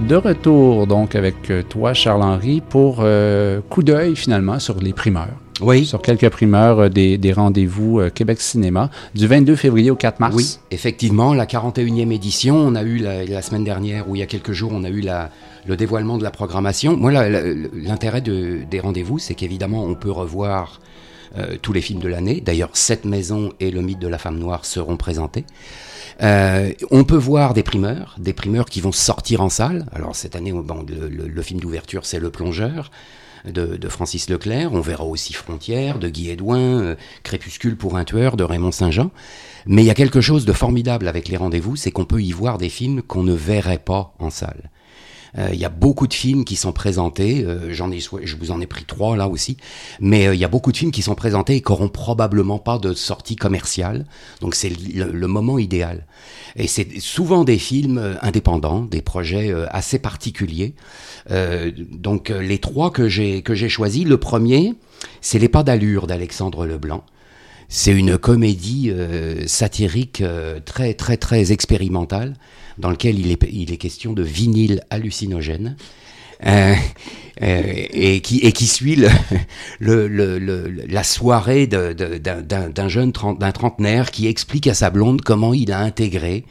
[0.07, 5.29] De retour donc avec euh, toi, Charles-Henri, pour euh, coup d'œil finalement sur les primeurs.
[5.61, 10.19] Oui, Sur quelques primeurs euh, des, des rendez-vous Québec Cinéma du 22 février au 4
[10.19, 10.35] mars.
[10.35, 14.21] oui, effectivement, la 41e édition, on a eu la, la semaine dernière, ou il y
[14.21, 15.31] a quelques jours, on a eu la,
[15.65, 16.95] le dévoilement de la programmation.
[16.97, 17.11] Moi,
[17.73, 20.81] l'intérêt de- des rendez-vous, c'est qu'évidemment, on peut revoir
[21.37, 22.41] euh, tous les films de l'année.
[22.41, 25.45] D'ailleurs, Sept maisons et Le mythe de la femme noire seront présentés.
[26.21, 29.85] Euh, on peut voir des primeurs, des primeurs qui vont sortir en salle.
[29.91, 32.89] Alors cette année, bon, le film d'ouverture, c'est Le Plongeur
[33.51, 34.73] de, de Francis Leclerc.
[34.73, 39.11] On verra aussi Frontières de Guy Edouin, euh, Crépuscule pour un tueur de Raymond Saint-Jean.
[39.65, 42.31] Mais il y a quelque chose de formidable avec les rendez-vous, c'est qu'on peut y
[42.31, 44.69] voir des films qu'on ne verrait pas en salle.
[45.37, 47.43] Euh, Il y a beaucoup de films qui sont présentés.
[47.43, 49.57] euh, J'en ai, je vous en ai pris trois là aussi,
[49.99, 52.59] mais euh, il y a beaucoup de films qui sont présentés et qui n'auront probablement
[52.59, 54.05] pas de sortie commerciale.
[54.41, 56.05] Donc c'est le, moment idéal.
[56.55, 60.73] Et c'est souvent des films indépendants, des projets assez particuliers.
[61.91, 64.75] Donc les trois que j'ai que j'ai choisis, le premier,
[65.21, 67.03] c'est Les pas d'allure d'Alexandre Leblanc.
[67.69, 72.35] C'est une comédie euh, satirique euh, très très très expérimentale
[72.77, 75.77] dans lequel il est, question de vinyle hallucinogène.
[76.45, 76.75] Euh,
[77.41, 79.01] et, qui, suit
[79.79, 86.43] la soirée d'un jeune d'un trentenaire qui explique à sa blonde comment il a intégré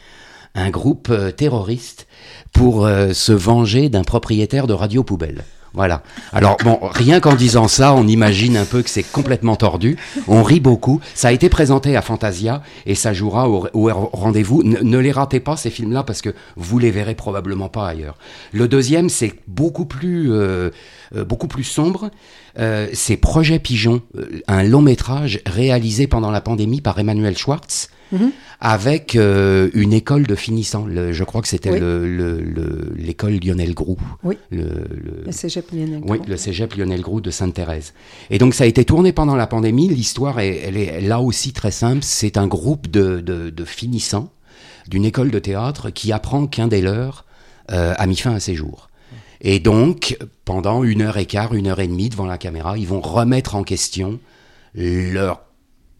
[0.55, 2.07] un groupe terroriste
[2.53, 5.45] pour se venger d'un propriétaire de radio poubelle.
[5.75, 6.03] Voilà.
[6.33, 9.97] Alors bon, rien qu'en disant ça, on imagine un peu que c'est complètement tordu.
[10.29, 11.01] On rit beaucoup.
[11.15, 14.63] Ça a été présenté à Fantasia et ça jouera au, rendez-vous.
[14.63, 18.17] Ne, ne les ratez pas ces films-là parce que vous les verrez probablement pas ailleurs.
[18.53, 20.71] Le deuxième, c'est beaucoup plus euh,
[21.17, 22.11] euh, beaucoup plus sombre.
[22.59, 27.89] Euh, c'est Projet Pigeon, euh, un long métrage réalisé pendant la pandémie par Emmanuel Schwartz
[28.61, 30.87] avec euh, une école de finissants.
[30.87, 31.81] Le- je crois que c'était Oui.
[31.81, 33.99] le- le- le- l'école Lionel Groux.
[34.23, 34.37] Oui.
[34.51, 34.85] Le,
[35.31, 36.27] cégep Lionel oui, Groux.
[36.29, 37.93] le cégep Lionel Groux de Sainte-Thérèse.
[38.31, 39.89] Et donc ça a été tourné pendant la pandémie.
[39.89, 42.01] L'histoire, est, elle est là aussi très simple.
[42.03, 44.31] C'est un groupe de, de, de finissants
[44.89, 47.25] d'une école de théâtre qui apprend qu'un des leurs
[47.73, 48.89] euh, a mis fin à ses jours.
[49.41, 52.87] Et donc, pendant une heure et quart, une heure et demie devant la caméra, ils
[52.87, 54.19] vont remettre en question
[54.75, 55.43] leur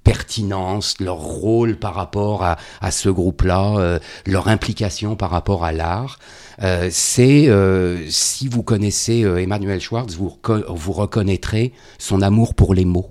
[0.05, 5.73] pertinence, leur rôle par rapport à, à ce groupe-là, euh, leur implication par rapport à
[5.73, 6.19] l'art.
[6.63, 10.39] Euh, c'est, euh, si vous connaissez Emmanuel Schwartz, vous,
[10.69, 13.11] vous reconnaîtrez son amour pour les mots.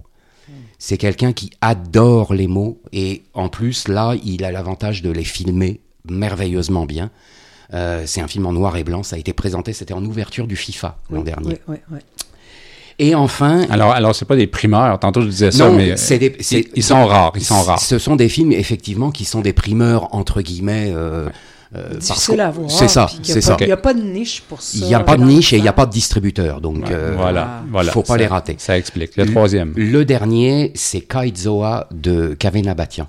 [0.80, 5.24] C'est quelqu'un qui adore les mots et en plus, là, il a l'avantage de les
[5.24, 7.10] filmer merveilleusement bien.
[7.72, 10.58] C'est un film en noir et blanc, ça a été présenté, c'était en ouverture du
[10.58, 11.48] FIFA l'an Oui, dernier.
[11.50, 12.00] oui, oui, oui.
[13.00, 15.00] Et enfin, Alors, alors c'est pas des primeurs.
[15.00, 17.34] Tantôt, je disais ça, non, mais euh, c'est des, c'est- ils sont rares.
[17.36, 17.80] Ils sont rares.
[17.80, 20.92] Ce sont des films effectivement qui sont des primeurs entre guillemets.
[20.96, 21.28] euh,
[21.76, 22.00] euh,
[22.40, 22.70] à voir.
[22.70, 23.58] C'est ça, c'est pas- ça.
[23.62, 24.78] Il n'y a pas de niche pour ça.
[24.78, 26.92] Il n'y a pas de niche et il n'y a pas de distributeur, donc Ouais,
[26.92, 27.92] euh, voilà, voilà.
[27.92, 28.56] faut pas Ça- les rater.
[28.60, 29.18] Ça explique.
[29.18, 29.74] Le troisième.
[29.76, 33.08] Le dernier, c'est Kaizoa de Kavena Batian.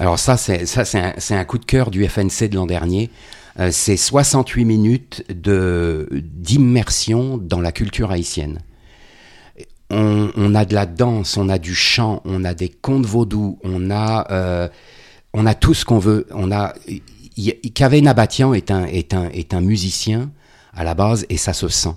[0.00, 2.66] Alors ça, c'est ça, c'est un, c'est un coup de cœur du FNC de l'an
[2.66, 3.10] dernier.
[3.60, 8.58] Euh, c'est 68 minutes de d'immersion dans la culture haïtienne.
[9.90, 13.58] On, on a de la danse, on a du chant, on a des contes vaudous,
[13.64, 14.68] on a euh,
[15.32, 16.26] on a tout ce qu'on veut.
[16.32, 17.02] On a y-
[17.36, 20.30] y- Kavena Batian est un est un est un musicien
[20.74, 21.94] à la base et ça se sent.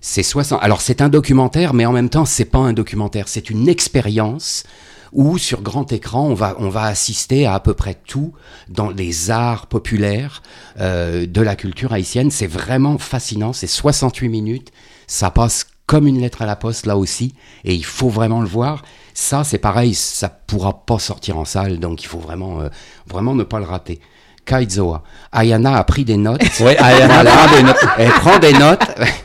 [0.00, 0.60] C'est 60.
[0.62, 4.64] Alors c'est un documentaire, mais en même temps c'est pas un documentaire, c'est une expérience
[5.12, 8.32] où sur grand écran on va on va assister à à peu près tout
[8.68, 10.42] dans les arts populaires
[10.80, 12.30] euh, de la culture haïtienne.
[12.30, 13.52] C'est vraiment fascinant.
[13.52, 14.70] C'est 68 minutes,
[15.06, 17.34] ça passe comme une lettre à la poste là aussi,
[17.64, 18.82] et il faut vraiment le voir.
[19.14, 22.68] Ça c'est pareil, ça pourra pas sortir en salle, donc il faut vraiment euh,
[23.06, 24.00] vraiment ne pas le rater.
[24.44, 25.02] Kaizoa.
[25.32, 26.40] Ayana a pris des notes.
[26.60, 27.32] Oui, Ayana Voilà.
[27.32, 27.86] prend des notes.
[27.98, 28.80] Elle prend des notes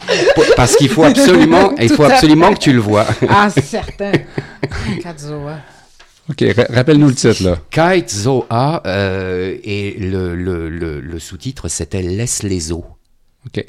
[0.56, 3.06] parce qu'il faut absolument, il faut absolument que tu le vois.
[3.30, 4.14] Ah, certain.
[5.04, 5.58] Katzoa.
[6.30, 7.58] OK, ra- rappelle-nous le titre, là.
[7.70, 12.86] Kaizoa euh, et le, le, le, le sous-titre c'était Laisse les eaux.
[13.46, 13.64] OK.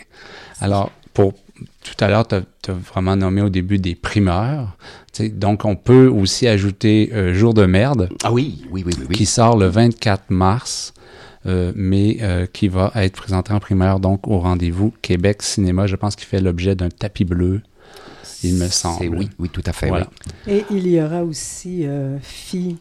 [0.60, 1.34] Alors, pour
[1.82, 4.76] tout à l'heure, tu as, vraiment nommé au début des primeurs.
[5.32, 9.06] Donc, on peut aussi ajouter euh, Jour de merde, Ah oui, oui, oui, oui.
[9.10, 9.14] oui.
[9.14, 10.94] qui sort le 24 mars,
[11.46, 15.86] euh, mais euh, qui va être présenté en primeur, donc au rendez-vous Québec Cinéma.
[15.86, 17.62] Je pense qu'il fait l'objet d'un tapis bleu,
[18.44, 19.16] il me semble.
[19.16, 19.88] Oui, oui, tout à fait.
[19.88, 20.08] Voilà.
[20.46, 20.52] oui.
[20.52, 22.78] Et il y aura aussi euh, FI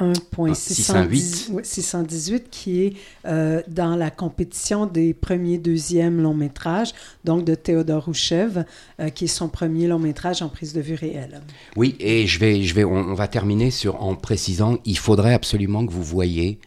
[0.00, 2.92] 1.618 ouais, 618 qui est
[3.26, 6.92] euh, dans la compétition des premiers, deuxièmes longs métrages,
[7.24, 8.64] donc de Théodore Rouchev,
[9.00, 11.40] euh, qui est son premier long métrage en prise de vue réelle.
[11.76, 15.34] Oui, et je vais, je vais, on, on va terminer sur en précisant, il faudrait
[15.34, 16.60] absolument que vous voyez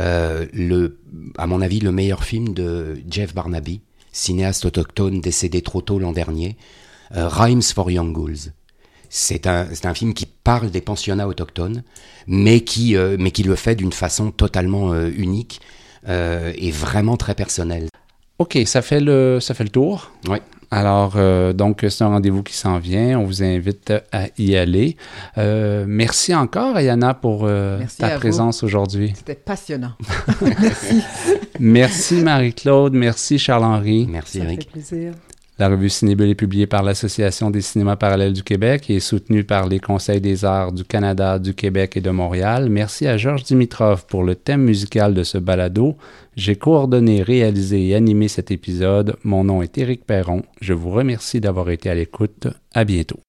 [0.00, 0.98] euh, le,
[1.36, 6.12] à mon avis, le meilleur film de Jeff Barnaby, cinéaste autochtone décédé trop tôt l'an
[6.12, 6.56] dernier,
[7.16, 8.52] euh, Rhymes for Young Ghouls.
[9.12, 11.82] C'est un, c'est un film qui parle des pensionnats autochtones,
[12.26, 15.60] mais qui, euh, mais qui le fait d'une façon totalement euh, unique
[16.08, 17.88] euh, et vraiment très personnelle.
[18.38, 20.12] OK, ça fait le, ça fait le tour.
[20.28, 20.38] Oui.
[20.72, 23.18] Alors, euh, donc, c'est un rendez-vous qui s'en vient.
[23.18, 24.96] On vous invite à y aller.
[25.36, 29.12] Euh, merci encore, Ayana, pour euh, Merci ta présence aujourd'hui.
[29.16, 29.92] C'était passionnant.
[31.58, 32.94] Merci, Marie-Claude.
[32.94, 34.06] Merci, Charles-Henri.
[34.08, 34.62] Merci Ça Eric.
[34.62, 35.12] fait plaisir.
[35.60, 39.44] La revue Cinébule est publiée par l'Association des cinémas parallèles du Québec et est soutenue
[39.44, 42.70] par les conseils des arts du Canada, du Québec et de Montréal.
[42.70, 45.98] Merci à Georges Dimitrov pour le thème musical de ce balado.
[46.34, 49.16] J'ai coordonné, réalisé et animé cet épisode.
[49.22, 50.44] Mon nom est Éric Perron.
[50.62, 52.48] Je vous remercie d'avoir été à l'écoute.
[52.72, 53.20] À bientôt.